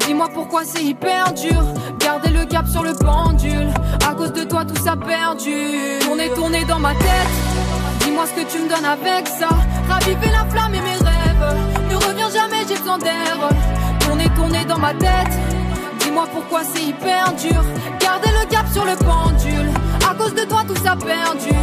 Dis-moi 0.08 0.30
pourquoi 0.34 0.63
c'est 0.63 0.82
hyper 0.82 1.34
dur. 1.34 1.62
Garder 2.00 2.30
le 2.30 2.46
cap 2.46 2.65
sur 2.65 2.82
le 2.82 2.93
pendule. 2.93 3.67
À 4.10 4.13
cause 4.15 4.32
de 4.32 4.46
toi, 4.46 4.63
tout 4.63 4.82
ça 4.82 4.96
perdu. 4.96 6.00
Tourner, 6.00 6.30
tourner 6.30 6.63
dans 6.63 6.80
ma 6.80 6.93
tête. 6.93 7.28
Dis-moi 8.00 8.24
ce 8.26 8.41
que 8.41 8.50
tu 8.50 8.63
me 8.63 8.70
donnes 8.70 8.86
avec 8.86 9.28
ça. 9.28 9.50
Raviver 9.89 10.32
la 10.32 10.50
flamme 10.50 10.74
et 10.76 10.80
mes 10.80 10.96
rêves. 10.96 11.58
Ne 11.89 11.96
reviens 11.98 12.30
jamais, 12.30 12.63
j'ai 12.70 12.78
besoin 12.78 12.98
d'air. 13.00 13.50
Tourner, 14.00 14.30
tourner 14.34 14.63
dans 14.63 14.80
ma 14.80 14.93
tête. 14.93 15.38
Dis-moi 16.00 16.26
pourquoi 16.34 16.62
c'est 16.63 16.84
hyper 16.84 17.34
dur. 17.34 17.62
Garder 18.00 18.30
le 18.30 18.50
cap 18.50 18.65
sur 18.72 18.86
le 18.86 18.96
pendule. 18.96 19.70
À 20.10 20.13
cause 20.15 20.34
de 20.34 20.46
toi, 20.46 20.63
tout 20.65 20.82
ça 20.86 20.96
perdu. 20.96 21.54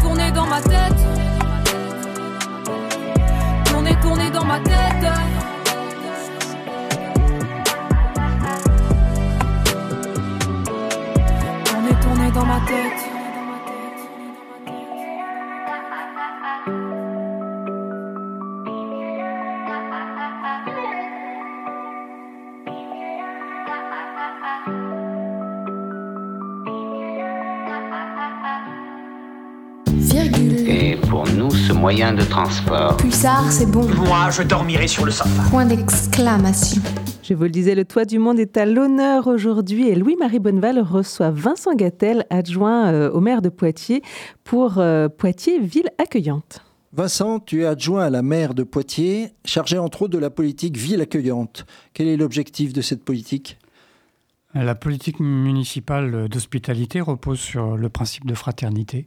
Tourner, 0.00 0.30
dans 0.32 0.46
ma 0.46 0.60
tête. 0.60 1.21
Tourner, 4.02 4.30
dans 4.30 4.44
ma 4.44 4.58
tête. 4.58 4.74
Tourner, 11.64 11.94
tourner 12.00 12.30
dans 12.32 12.44
ma 12.44 12.60
tête. 12.66 13.11
Moyen 31.92 32.14
de 32.14 32.22
transport. 32.22 32.96
Pulsar, 32.96 33.52
c'est 33.52 33.70
bon. 33.70 33.86
Moi, 34.06 34.30
je 34.30 34.42
dormirai 34.42 34.88
sur 34.88 35.04
le 35.04 35.10
sofa. 35.10 35.42
Point 35.50 35.66
d'exclamation. 35.66 36.80
Je 37.22 37.34
vous 37.34 37.42
le 37.42 37.50
disais, 37.50 37.74
le 37.74 37.84
toit 37.84 38.06
du 38.06 38.18
monde 38.18 38.38
est 38.38 38.56
à 38.56 38.64
l'honneur 38.64 39.26
aujourd'hui 39.26 39.88
et 39.88 39.94
Louis-Marie 39.94 40.38
Bonneval 40.38 40.80
reçoit 40.80 41.30
Vincent 41.30 41.74
Gattel, 41.74 42.24
adjoint 42.30 42.90
euh, 42.90 43.10
au 43.10 43.20
maire 43.20 43.42
de 43.42 43.50
Poitiers, 43.50 44.00
pour 44.42 44.78
euh, 44.78 45.10
Poitiers, 45.10 45.60
ville 45.60 45.90
accueillante. 45.98 46.64
Vincent, 46.94 47.40
tu 47.40 47.62
es 47.62 47.66
adjoint 47.66 48.04
à 48.04 48.10
la 48.10 48.22
maire 48.22 48.54
de 48.54 48.62
Poitiers, 48.62 49.34
chargé 49.44 49.76
entre 49.76 50.02
autres 50.02 50.14
de 50.14 50.18
la 50.18 50.30
politique 50.30 50.78
ville 50.78 51.02
accueillante. 51.02 51.66
Quel 51.92 52.08
est 52.08 52.16
l'objectif 52.16 52.72
de 52.72 52.80
cette 52.80 53.04
politique? 53.04 53.58
La 54.54 54.74
politique 54.74 55.20
municipale 55.20 56.28
d'hospitalité 56.30 57.02
repose 57.02 57.38
sur 57.38 57.76
le 57.76 57.88
principe 57.90 58.24
de 58.24 58.34
fraternité, 58.34 59.04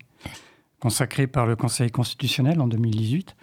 consacré 0.85 1.25
par 1.25 1.47
le 1.47 1.55
Conseil 1.55 1.89
constitutionnel 1.89 2.61
en 2.61 2.67
2018. 2.67 3.35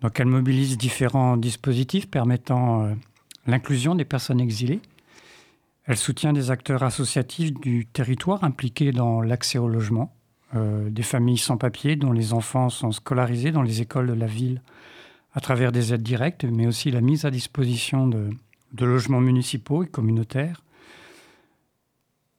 Donc 0.00 0.18
elle 0.18 0.26
mobilise 0.26 0.78
différents 0.78 1.36
dispositifs 1.36 2.08
permettant 2.08 2.84
euh, 2.84 2.94
l'inclusion 3.46 3.94
des 3.94 4.06
personnes 4.06 4.40
exilées. 4.40 4.80
Elle 5.84 5.98
soutient 5.98 6.32
des 6.32 6.50
acteurs 6.50 6.82
associatifs 6.82 7.52
du 7.52 7.84
territoire 7.84 8.42
impliqués 8.42 8.90
dans 8.90 9.20
l'accès 9.20 9.58
au 9.58 9.68
logement, 9.68 10.14
euh, 10.54 10.88
des 10.88 11.02
familles 11.02 11.36
sans 11.36 11.58
papier 11.58 11.94
dont 11.94 12.12
les 12.12 12.32
enfants 12.32 12.70
sont 12.70 12.90
scolarisés 12.90 13.52
dans 13.52 13.60
les 13.60 13.82
écoles 13.82 14.06
de 14.06 14.14
la 14.14 14.26
ville 14.26 14.62
à 15.34 15.40
travers 15.40 15.72
des 15.72 15.92
aides 15.92 16.02
directes, 16.02 16.46
mais 16.46 16.66
aussi 16.66 16.90
la 16.90 17.02
mise 17.02 17.26
à 17.26 17.30
disposition 17.30 18.06
de 18.06 18.84
logements 18.86 19.20
municipaux 19.20 19.82
et 19.82 19.88
communautaires. 19.88 20.62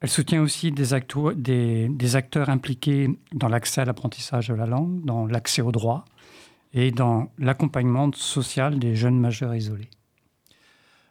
Elle 0.04 0.10
soutient 0.10 0.42
aussi 0.42 0.72
des, 0.72 0.94
acto- 0.94 1.34
des- 1.34 1.88
des 1.88 2.16
acteurs 2.18 2.50
impliqués 2.50 3.10
dans 3.32 3.48
l'accès 3.48 3.80
à 3.80 3.86
l'apprentissage 3.86 4.50
de 4.50 4.54
la 4.54 4.66
langue, 4.66 5.04
dans 5.06 5.26
l'accès 5.26 5.62
au 5.62 5.72
droit 5.72 6.04
et 6.74 6.92
dans 6.92 7.32
l'accompagnement 7.40 8.12
social 8.14 8.80
des 8.80 8.96
jeunes 8.96 9.18
majeurs 9.18 9.56
isolés. 9.56 9.90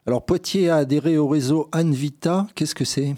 Alors 0.07 0.27
Poitiers 0.27 0.69
a 0.69 0.77
adhéré 0.77 1.17
au 1.17 1.27
réseau 1.27 1.71
Anvita. 1.73 2.47
Qu'est-ce 2.55 2.75
que 2.75 2.85
c'est? 2.85 3.15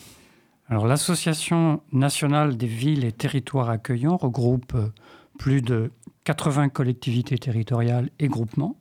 Alors, 0.69 0.87
l'Association 0.87 1.83
nationale 1.93 2.57
des 2.57 2.67
villes 2.69 3.05
et 3.05 3.13
territoires 3.13 3.69
accueillants 3.69 4.17
regroupe 4.17 4.75
plus 5.39 5.61
de 5.61 5.91
80 6.23 6.69
collectivités 6.69 7.37
territoriales 7.37 8.11
et 8.21 8.29
groupements, 8.29 8.77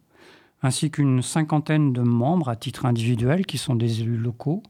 ainsi 0.62 0.92
qu'une 0.92 1.22
cinquantaine 1.24 1.92
de 1.92 2.02
membres 2.02 2.50
à 2.50 2.56
titre 2.56 2.86
individuel 2.86 3.46
qui 3.48 3.58
sont 3.58 3.76
des 3.76 4.02
élus 4.02 4.18
locaux, 4.18 4.62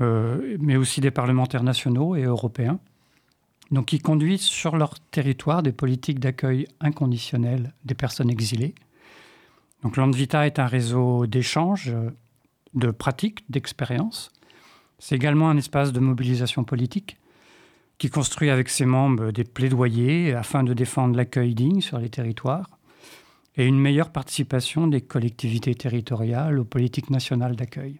euh, 0.00 0.56
mais 0.60 0.76
aussi 0.76 1.00
des 1.00 1.10
parlementaires 1.10 1.62
nationaux 1.62 2.16
et 2.16 2.22
européens, 2.22 2.80
donc 3.70 3.86
qui 3.86 3.98
conduisent 3.98 4.42
sur 4.42 4.76
leur 4.76 4.98
territoire 4.98 5.62
des 5.62 5.72
politiques 5.72 6.20
d'accueil 6.20 6.66
inconditionnel 6.80 7.74
des 7.84 7.94
personnes 7.94 8.30
exilées. 8.30 8.74
Donc 9.82 9.96
l'Anvita 9.96 10.46
est 10.46 10.58
un 10.58 10.66
réseau 10.66 11.26
d'échanges, 11.26 11.90
euh, 11.90 12.10
de 12.74 12.90
pratiques, 12.90 13.44
d'expériences. 13.50 14.30
C'est 14.98 15.16
également 15.16 15.50
un 15.50 15.56
espace 15.56 15.92
de 15.92 16.00
mobilisation 16.00 16.64
politique 16.64 17.16
qui 17.98 18.08
construit 18.08 18.50
avec 18.50 18.68
ses 18.68 18.86
membres 18.86 19.30
des 19.30 19.44
plaidoyers 19.44 20.34
afin 20.34 20.62
de 20.62 20.72
défendre 20.72 21.16
l'accueil 21.16 21.54
digne 21.54 21.80
sur 21.80 21.98
les 21.98 22.08
territoires 22.08 22.78
et 23.56 23.66
une 23.66 23.78
meilleure 23.78 24.10
participation 24.10 24.86
des 24.86 25.02
collectivités 25.02 25.74
territoriales 25.74 26.58
aux 26.58 26.64
politiques 26.64 27.10
nationales 27.10 27.56
d'accueil. 27.56 27.98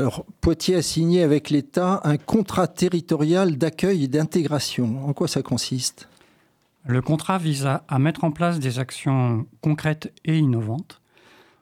Alors 0.00 0.24
Poitiers 0.40 0.76
a 0.76 0.82
signé 0.82 1.22
avec 1.22 1.50
l'État 1.50 2.00
un 2.04 2.16
contrat 2.16 2.66
territorial 2.66 3.58
d'accueil 3.58 4.04
et 4.04 4.08
d'intégration. 4.08 5.06
En 5.06 5.12
quoi 5.12 5.28
ça 5.28 5.42
consiste? 5.42 6.08
Le 6.86 7.02
contrat 7.02 7.36
vise 7.36 7.66
à, 7.66 7.98
mettre 7.98 8.24
en 8.24 8.30
place 8.30 8.60
des 8.60 8.78
actions 8.78 9.44
concrètes 9.60 10.10
et 10.24 10.38
innovantes 10.38 11.02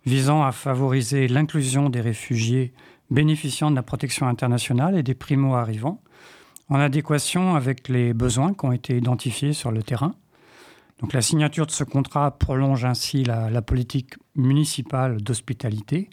visant 0.07 0.45
à 0.45 0.53
favoriser 0.53 1.27
l'inclusion 1.27 1.91
des 1.91 2.01
réfugiés 2.01 2.73
bénéficiant 3.11 3.73
de 3.73 3.77
la 3.77 3.83
protection 3.83 4.29
internationale 4.29 4.97
et 4.97 5.03
des 5.03 5.15
primo-arrivants 5.15 6.01
en 6.69 6.79
adéquation 6.79 7.57
avec 7.57 7.89
les 7.89 8.15
besoins 8.15 8.55
qui 8.55 8.67
ont 8.67 8.73
été 8.73 8.97
identifiés 8.97 9.53
sur 9.53 9.73
le 9.73 9.83
terrain. 9.83 10.15
Donc 11.01 11.13
la 11.13 11.23
signature 11.23 11.67
de 11.67 11.73
ce 11.73 11.83
contrat 11.83 12.39
prolonge 12.39 12.85
ainsi 12.85 13.25
la 13.25 13.63
politique 13.63 14.15
municipale 14.37 15.21
d'hospitalité. 15.21 16.09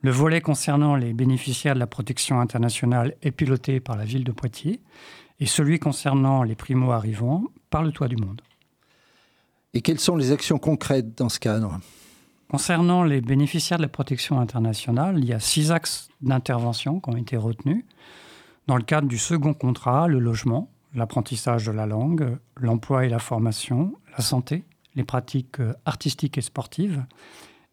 Le 0.00 0.12
volet 0.12 0.40
concernant 0.40 0.94
les 0.94 1.12
bénéficiaires 1.12 1.74
de 1.74 1.80
la 1.80 1.88
protection 1.88 2.40
internationale 2.40 3.16
est 3.22 3.32
piloté 3.32 3.80
par 3.80 3.96
la 3.96 4.04
ville 4.04 4.22
de 4.22 4.30
Poitiers 4.30 4.80
et 5.40 5.46
celui 5.46 5.80
concernant 5.80 6.44
les 6.44 6.54
primo-arrivants 6.54 7.44
par 7.68 7.82
le 7.82 7.90
Toit 7.90 8.06
du 8.06 8.16
Monde. 8.16 8.40
Et 9.74 9.82
quelles 9.82 9.98
sont 9.98 10.16
les 10.16 10.30
actions 10.30 10.58
concrètes 10.58 11.18
dans 11.18 11.28
ce 11.28 11.40
cadre? 11.40 11.80
Concernant 12.48 13.02
les 13.02 13.20
bénéficiaires 13.20 13.78
de 13.78 13.82
la 13.82 13.88
protection 13.88 14.40
internationale, 14.40 15.18
il 15.18 15.24
y 15.24 15.32
a 15.32 15.40
six 15.40 15.72
axes 15.72 16.08
d'intervention 16.20 17.00
qui 17.00 17.10
ont 17.10 17.16
été 17.16 17.36
retenus. 17.36 17.84
Dans 18.68 18.76
le 18.76 18.84
cadre 18.84 19.08
du 19.08 19.18
second 19.18 19.52
contrat, 19.52 20.06
le 20.06 20.20
logement, 20.20 20.70
l'apprentissage 20.94 21.66
de 21.66 21.72
la 21.72 21.86
langue, 21.86 22.38
l'emploi 22.56 23.04
et 23.04 23.08
la 23.08 23.18
formation, 23.18 23.94
la 24.16 24.22
santé, 24.22 24.64
les 24.94 25.04
pratiques 25.04 25.58
artistiques 25.84 26.38
et 26.38 26.42
sportives 26.42 27.04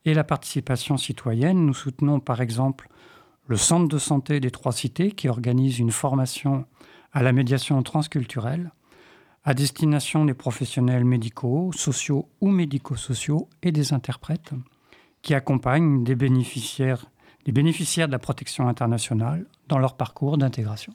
et 0.05 0.13
la 0.13 0.23
participation 0.23 0.97
citoyenne. 0.97 1.65
Nous 1.65 1.73
soutenons 1.73 2.19
par 2.19 2.41
exemple 2.41 2.87
le 3.47 3.57
Centre 3.57 3.87
de 3.87 3.97
santé 3.97 4.39
des 4.39 4.51
Trois 4.51 4.71
Cités 4.71 5.11
qui 5.11 5.27
organise 5.27 5.79
une 5.79 5.91
formation 5.91 6.65
à 7.11 7.23
la 7.23 7.31
médiation 7.31 7.81
transculturelle 7.83 8.71
à 9.45 9.53
destination 9.53 10.25
des 10.25 10.33
professionnels 10.33 11.05
médicaux, 11.05 11.71
sociaux 11.71 12.27
ou 12.41 12.49
médico-sociaux 12.49 13.47
et 13.61 13.71
des 13.71 13.93
interprètes 13.93 14.51
qui 15.21 15.35
accompagnent 15.35 16.03
des 16.03 16.15
bénéficiaires, 16.15 17.05
des 17.45 17.51
bénéficiaires 17.51 18.07
de 18.07 18.11
la 18.11 18.19
protection 18.19 18.67
internationale 18.67 19.45
dans 19.67 19.77
leur 19.77 19.97
parcours 19.97 20.39
d'intégration. 20.39 20.93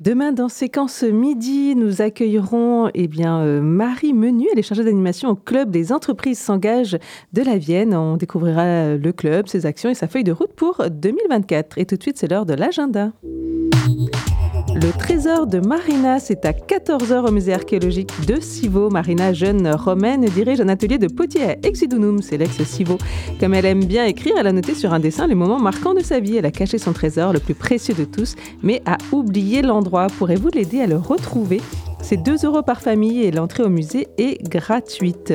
Demain, 0.00 0.30
dans 0.30 0.48
Séquence 0.48 1.02
Midi, 1.02 1.74
nous 1.74 2.02
accueillerons 2.02 2.88
eh 2.94 3.08
bien, 3.08 3.40
euh, 3.40 3.60
Marie 3.60 4.12
Menu. 4.12 4.46
Elle 4.52 4.60
est 4.60 4.62
chargée 4.62 4.84
d'animation 4.84 5.30
au 5.30 5.34
Club 5.34 5.72
des 5.72 5.92
entreprises 5.92 6.38
s'engagent 6.38 6.96
de 7.32 7.42
la 7.42 7.58
Vienne. 7.58 7.94
On 7.94 8.16
découvrira 8.16 8.94
le 8.94 9.12
club, 9.12 9.48
ses 9.48 9.66
actions 9.66 9.90
et 9.90 9.94
sa 9.94 10.06
feuille 10.06 10.22
de 10.22 10.30
route 10.30 10.52
pour 10.52 10.84
2024. 10.88 11.78
Et 11.78 11.84
tout 11.84 11.96
de 11.96 12.02
suite, 12.02 12.16
c'est 12.16 12.30
l'heure 12.30 12.46
de 12.46 12.54
l'agenda. 12.54 13.10
Le 14.74 14.96
trésor 14.96 15.46
de 15.46 15.60
Marina, 15.60 16.18
c'est 16.18 16.44
à 16.44 16.52
14h 16.52 17.26
au 17.26 17.30
musée 17.30 17.54
archéologique 17.54 18.12
de 18.26 18.40
Sivo. 18.40 18.90
Marina, 18.90 19.32
jeune 19.32 19.68
romaine, 19.68 20.26
dirige 20.26 20.60
un 20.60 20.68
atelier 20.68 20.98
de 20.98 21.08
potier 21.08 21.42
à 21.44 21.56
Exidunum, 21.66 22.20
c'est 22.20 22.36
l'ex-Sivo. 22.36 22.98
Comme 23.40 23.54
elle 23.54 23.64
aime 23.64 23.84
bien 23.84 24.04
écrire, 24.04 24.34
elle 24.38 24.46
a 24.46 24.52
noté 24.52 24.74
sur 24.74 24.92
un 24.92 25.00
dessin 25.00 25.26
les 25.26 25.34
moments 25.34 25.58
marquants 25.58 25.94
de 25.94 26.02
sa 26.02 26.20
vie. 26.20 26.36
Elle 26.36 26.46
a 26.46 26.50
caché 26.50 26.78
son 26.78 26.92
trésor, 26.92 27.32
le 27.32 27.40
plus 27.40 27.54
précieux 27.54 27.94
de 27.94 28.04
tous, 28.04 28.34
mais 28.62 28.82
a 28.84 28.98
oublié 29.10 29.62
l'endroit. 29.62 30.08
Pourrez-vous 30.18 30.50
l'aider 30.52 30.80
à 30.80 30.86
le 30.86 30.96
retrouver? 30.96 31.60
C'est 32.08 32.16
2 32.16 32.46
euros 32.46 32.62
par 32.62 32.80
famille 32.80 33.22
et 33.22 33.30
l'entrée 33.30 33.62
au 33.62 33.68
musée 33.68 34.08
est 34.16 34.42
gratuite. 34.42 35.34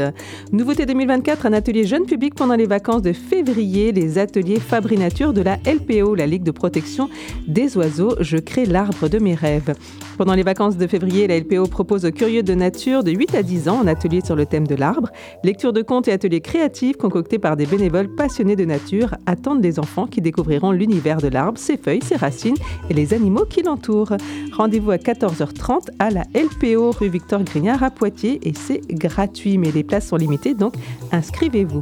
Nouveauté 0.51 0.87
2024, 0.87 1.45
un 1.45 1.53
atelier 1.53 1.85
jeune 1.85 2.07
public 2.07 2.33
pendant 2.33 2.55
les 2.55 2.65
vacances 2.65 3.03
de 3.03 3.13
février, 3.13 3.91
les 3.91 4.17
ateliers 4.17 4.59
Fabri 4.59 4.97
Nature 4.97 5.33
de 5.33 5.43
la 5.43 5.57
LPO, 5.67 6.15
la 6.15 6.25
Ligue 6.25 6.41
de 6.41 6.49
protection 6.49 7.11
des 7.47 7.77
oiseaux. 7.77 8.15
Je 8.21 8.37
crée 8.37 8.65
l'arbre 8.65 9.07
de 9.07 9.19
mes 9.19 9.35
rêves. 9.35 9.75
Pendant 10.17 10.33
les 10.33 10.41
vacances 10.41 10.75
de 10.75 10.87
février, 10.87 11.27
la 11.27 11.39
LPO 11.39 11.67
propose 11.67 12.05
aux 12.05 12.11
curieux 12.11 12.41
de 12.41 12.55
nature 12.55 13.03
de 13.03 13.11
8 13.11 13.35
à 13.35 13.43
10 13.43 13.69
ans 13.69 13.81
un 13.83 13.87
atelier 13.87 14.21
sur 14.25 14.35
le 14.35 14.47
thème 14.47 14.65
de 14.65 14.73
l'arbre. 14.73 15.09
Lecture 15.43 15.73
de 15.73 15.83
contes 15.83 16.07
et 16.07 16.11
ateliers 16.11 16.41
créatifs 16.41 16.97
concoctés 16.97 17.37
par 17.37 17.55
des 17.55 17.67
bénévoles 17.67 18.15
passionnés 18.15 18.55
de 18.55 18.65
nature 18.65 19.13
attendent 19.27 19.63
les 19.63 19.77
enfants 19.77 20.07
qui 20.07 20.21
découvriront 20.21 20.71
l'univers 20.71 21.17
de 21.17 21.27
l'arbre, 21.27 21.59
ses 21.59 21.77
feuilles, 21.77 22.03
ses 22.03 22.15
racines 22.15 22.57
et 22.89 22.95
les 22.95 23.13
animaux 23.13 23.45
qui 23.45 23.61
l'entourent. 23.61 24.13
Rendez-vous 24.53 24.89
à 24.89 24.97
14h30 24.97 25.89
à 25.99 26.09
la 26.09 26.23
LPO. 26.33 26.62
Rue 26.63 27.09
Victor 27.09 27.43
Grignard 27.43 27.83
à 27.83 27.91
Poitiers 27.91 28.39
et 28.47 28.53
c'est 28.53 28.79
gratuit, 28.89 29.57
mais 29.57 29.71
les 29.71 29.83
places 29.83 30.07
sont 30.07 30.15
limitées, 30.15 30.53
donc 30.53 30.75
inscrivez-vous. 31.11 31.81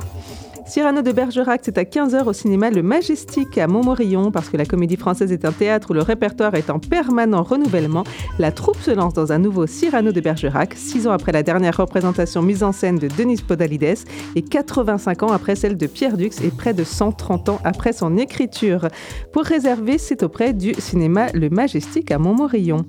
Cyrano 0.65 1.03
de 1.03 1.11
Bergerac, 1.11 1.61
c'est 1.63 1.77
à 1.77 1.83
15h 1.83 2.23
au 2.23 2.33
cinéma 2.33 2.71
Le 2.71 2.81
Majestic 2.81 3.57
à 3.59 3.67
Montmorillon, 3.67 4.31
parce 4.31 4.49
que 4.49 4.57
la 4.57 4.65
comédie 4.65 4.95
française 4.95 5.31
est 5.31 5.45
un 5.45 5.51
théâtre 5.51 5.91
où 5.91 5.93
le 5.93 6.01
répertoire 6.01 6.55
est 6.55 6.71
en 6.71 6.79
permanent 6.79 7.43
renouvellement. 7.43 8.05
La 8.39 8.51
troupe 8.51 8.79
se 8.81 8.89
lance 8.89 9.13
dans 9.13 9.31
un 9.31 9.37
nouveau 9.37 9.67
Cyrano 9.67 10.11
de 10.11 10.19
Bergerac, 10.19 10.73
six 10.75 11.07
ans 11.07 11.11
après 11.11 11.31
la 11.31 11.43
dernière 11.43 11.77
représentation 11.77 12.41
mise 12.41 12.63
en 12.63 12.71
scène 12.71 12.97
de 12.97 13.07
Denis 13.07 13.43
Podalides 13.47 13.99
et 14.35 14.41
85 14.41 15.23
ans 15.23 15.31
après 15.31 15.55
celle 15.55 15.77
de 15.77 15.85
Pierre 15.85 16.17
Dux 16.17 16.41
et 16.43 16.49
près 16.49 16.73
de 16.73 16.83
130 16.83 17.49
ans 17.49 17.59
après 17.63 17.93
son 17.93 18.17
écriture. 18.17 18.87
Pour 19.31 19.43
réserver, 19.43 19.99
c'est 19.99 20.23
auprès 20.23 20.53
du 20.53 20.73
cinéma 20.75 21.27
Le 21.33 21.49
Majestic 21.49 22.09
à 22.09 22.17
Montmorillon. 22.17 22.85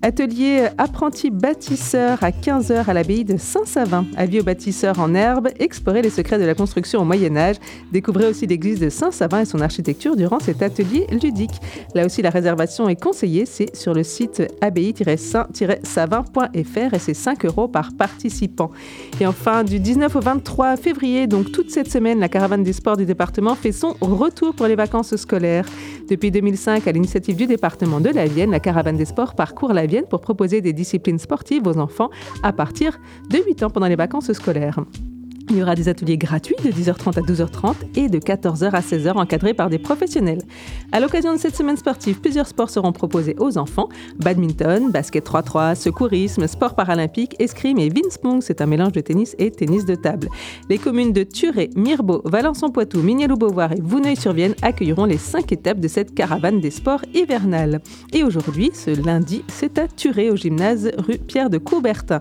Atelier 0.00 0.68
apprenti 0.78 1.28
bâtisseur 1.30 2.22
à 2.22 2.30
15h 2.30 2.88
à 2.88 2.92
l'abbaye 2.92 3.24
de 3.24 3.36
Saint-Savin. 3.36 4.06
Avis 4.16 4.38
aux 4.38 4.44
bâtisseurs 4.44 5.00
en 5.00 5.12
herbe, 5.12 5.48
explorer 5.58 6.02
les 6.02 6.10
secrets 6.10 6.38
de 6.38 6.44
la 6.44 6.54
construction 6.54 7.00
au 7.00 7.04
Moyen-Âge. 7.04 7.56
Découvrez 7.90 8.28
aussi 8.28 8.46
l'église 8.46 8.78
de 8.78 8.90
Saint-Savin 8.90 9.40
et 9.40 9.44
son 9.44 9.60
architecture 9.60 10.14
durant 10.14 10.38
cet 10.38 10.62
atelier 10.62 11.08
ludique. 11.10 11.60
Là 11.96 12.06
aussi, 12.06 12.22
la 12.22 12.30
réservation 12.30 12.88
est 12.88 13.00
conseillée. 13.00 13.44
C'est 13.44 13.74
sur 13.74 13.92
le 13.92 14.04
site 14.04 14.40
abbaye-saint-savin.fr 14.60 16.94
et 16.94 16.98
c'est 16.98 17.14
5 17.14 17.44
euros 17.46 17.66
par 17.66 17.90
participant. 17.92 18.70
Et 19.20 19.26
enfin, 19.26 19.64
du 19.64 19.80
19 19.80 20.14
au 20.14 20.20
23 20.20 20.76
février, 20.76 21.26
donc 21.26 21.50
toute 21.50 21.72
cette 21.72 21.90
semaine, 21.90 22.20
la 22.20 22.28
caravane 22.28 22.62
des 22.62 22.72
sports 22.72 22.96
du 22.96 23.04
département 23.04 23.56
fait 23.56 23.72
son 23.72 23.96
retour 24.00 24.54
pour 24.54 24.66
les 24.66 24.76
vacances 24.76 25.16
scolaires. 25.16 25.66
Depuis 26.08 26.30
2005, 26.30 26.86
à 26.86 26.92
l'initiative 26.92 27.34
du 27.34 27.46
département 27.46 27.98
de 28.00 28.10
la 28.10 28.26
Vienne, 28.26 28.52
la 28.52 28.60
caravane 28.60 28.96
des 28.96 29.04
sports 29.04 29.34
parcourt 29.34 29.72
la 29.72 29.87
Pour 30.08 30.20
proposer 30.20 30.60
des 30.60 30.72
disciplines 30.72 31.18
sportives 31.18 31.66
aux 31.66 31.78
enfants 31.78 32.10
à 32.42 32.52
partir 32.52 32.98
de 33.30 33.38
8 33.38 33.62
ans 33.64 33.70
pendant 33.70 33.88
les 33.88 33.96
vacances 33.96 34.32
scolaires. 34.32 34.78
Il 35.50 35.56
y 35.56 35.62
aura 35.62 35.74
des 35.74 35.88
ateliers 35.88 36.18
gratuits 36.18 36.56
de 36.62 36.70
10h30 36.70 37.18
à 37.18 37.22
12h30 37.22 37.74
et 37.96 38.08
de 38.08 38.18
14h 38.18 38.70
à 38.70 38.80
16h 38.80 39.12
encadrés 39.12 39.54
par 39.54 39.70
des 39.70 39.78
professionnels. 39.78 40.42
À 40.92 41.00
l'occasion 41.00 41.32
de 41.32 41.38
cette 41.38 41.56
semaine 41.56 41.78
sportive, 41.78 42.20
plusieurs 42.20 42.46
sports 42.46 42.68
seront 42.68 42.92
proposés 42.92 43.34
aux 43.38 43.56
enfants. 43.56 43.88
Badminton, 44.18 44.90
basket 44.90 45.26
3-3, 45.26 45.74
secourisme, 45.74 46.46
sport 46.46 46.74
paralympique, 46.74 47.34
escrime 47.38 47.78
et 47.78 47.88
Vince 47.88 48.18
c'est 48.40 48.60
un 48.60 48.66
mélange 48.66 48.92
de 48.92 49.00
tennis 49.00 49.34
et 49.38 49.50
tennis 49.50 49.86
de 49.86 49.94
table. 49.94 50.28
Les 50.68 50.76
communes 50.76 51.12
de 51.12 51.22
Turé, 51.22 51.70
Mirbeau, 51.76 52.20
Valençon-Poitou, 52.24 53.00
Mignaloux-Beauvoir 53.00 53.72
et 53.72 53.80
Vouneuil-sur-Vienne 53.80 54.54
accueilleront 54.60 55.06
les 55.06 55.18
cinq 55.18 55.52
étapes 55.52 55.80
de 55.80 55.88
cette 55.88 56.14
caravane 56.14 56.60
des 56.60 56.70
sports 56.70 57.02
hivernales. 57.14 57.80
Et 58.12 58.22
aujourd'hui, 58.22 58.70
ce 58.74 58.90
lundi, 58.90 59.44
c'est 59.48 59.78
à 59.78 59.88
Turé 59.88 60.30
au 60.30 60.36
gymnase 60.36 60.90
rue 60.98 61.18
Pierre 61.18 61.48
de 61.48 61.58
Coubertin. 61.58 62.20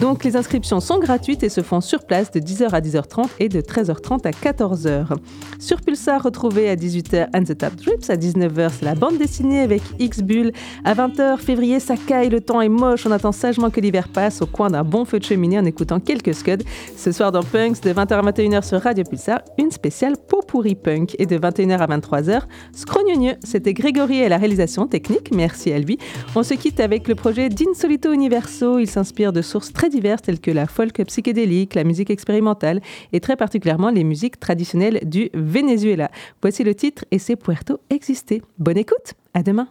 Donc 0.00 0.22
les 0.22 0.36
inscriptions 0.36 0.78
sont 0.78 1.00
gratuites 1.00 1.42
et 1.42 1.48
se 1.48 1.60
font 1.60 1.80
sur 1.80 2.04
place 2.04 2.30
de 2.30 2.38
10h 2.38 2.70
à 2.70 2.80
10h30 2.80 3.26
et 3.40 3.48
de 3.48 3.60
13h30 3.60 4.28
à 4.28 4.30
14h. 4.30 5.16
Sur 5.58 5.80
Pulsar, 5.80 6.22
retrouvez 6.22 6.70
à 6.70 6.76
18h 6.76 7.28
And 7.34 7.42
the 7.42 7.58
Tap 7.58 7.74
Drips, 7.74 8.08
à 8.08 8.16
19h 8.16 8.70
c'est 8.78 8.84
la 8.84 8.94
bande 8.94 9.18
dessinée 9.18 9.60
avec 9.60 9.82
X-Bull, 9.98 10.52
à 10.84 10.94
20h 10.94 11.38
février 11.38 11.80
ça 11.80 11.96
caille, 11.96 12.28
le 12.28 12.40
temps 12.40 12.60
est 12.60 12.68
moche, 12.68 13.06
on 13.06 13.10
attend 13.10 13.32
sagement 13.32 13.70
que 13.70 13.80
l'hiver 13.80 14.06
passe 14.08 14.40
au 14.40 14.46
coin 14.46 14.70
d'un 14.70 14.84
bon 14.84 15.04
feu 15.04 15.18
de 15.18 15.24
cheminée 15.24 15.58
en 15.58 15.64
écoutant 15.64 15.98
quelques 15.98 16.34
scuds. 16.34 16.64
Ce 16.96 17.10
soir 17.10 17.32
dans 17.32 17.42
Punks, 17.42 17.80
de 17.82 17.90
20h 17.90 18.12
à 18.12 18.22
21h 18.30 18.64
sur 18.68 18.80
Radio 18.80 19.02
Pulsar, 19.02 19.40
une 19.58 19.72
spéciale 19.72 20.14
pot 20.28 20.42
pourri 20.46 20.76
punk 20.76 21.16
et 21.18 21.26
de 21.26 21.36
21h 21.36 21.78
à 21.78 21.86
23h, 21.98 22.42
Scrogneux. 22.72 23.34
C'était 23.42 23.74
Grégory 23.74 24.18
et 24.18 24.28
la 24.28 24.38
réalisation 24.38 24.86
technique, 24.86 25.34
merci 25.34 25.72
à 25.72 25.78
lui. 25.78 25.98
On 26.36 26.44
se 26.44 26.54
quitte 26.54 26.78
avec 26.78 27.08
le 27.08 27.16
projet 27.16 27.48
d'Insolito 27.48 28.12
Universo, 28.12 28.78
il 28.78 28.88
s'inspire 28.88 29.32
de 29.32 29.42
sources 29.42 29.72
très 29.88 29.96
diverses 29.96 30.22
telles 30.22 30.40
que 30.40 30.50
la 30.50 30.66
folk 30.66 31.02
psychédélique, 31.06 31.74
la 31.74 31.84
musique 31.84 32.10
expérimentale 32.10 32.80
et 33.12 33.20
très 33.20 33.36
particulièrement 33.36 33.90
les 33.90 34.04
musiques 34.04 34.38
traditionnelles 34.38 35.00
du 35.04 35.30
Venezuela. 35.32 36.10
Voici 36.42 36.62
le 36.62 36.74
titre 36.74 37.04
et 37.10 37.18
c'est 37.18 37.36
Puerto 37.36 37.80
Exister. 37.88 38.42
Bonne 38.58 38.78
écoute, 38.78 39.14
à 39.32 39.42
demain. 39.42 39.68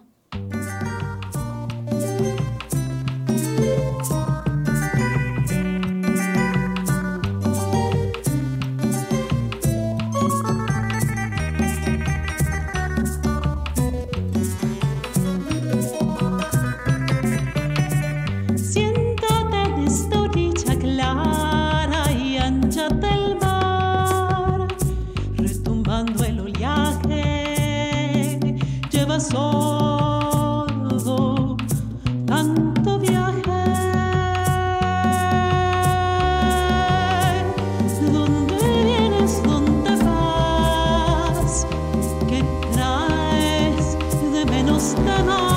Santana. 45.04 45.47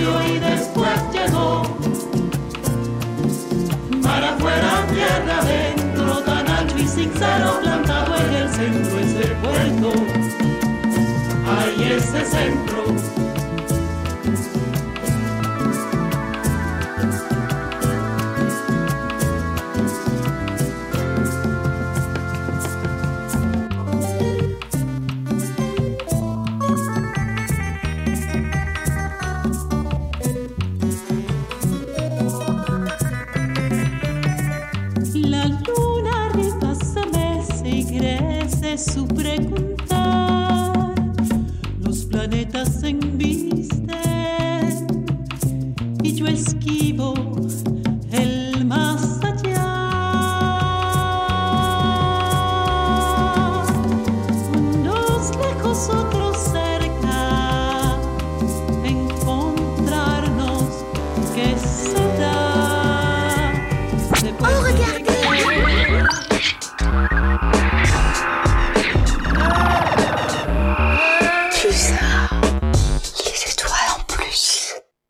y 0.00 0.38
después 0.38 0.98
llegó. 1.12 1.62
Para 4.02 4.34
afuera, 4.34 4.86
tierra 4.92 5.38
adentro, 5.40 6.18
tan 6.20 6.48
al 6.48 6.70
sincero 6.70 7.60
plantado 7.60 8.16
en 8.16 8.34
el 8.34 8.48
centro 8.48 8.98
ese 8.98 9.28
puerto. 9.42 9.92
Ahí 11.46 11.92
ese 11.98 12.24
centro 12.24 12.89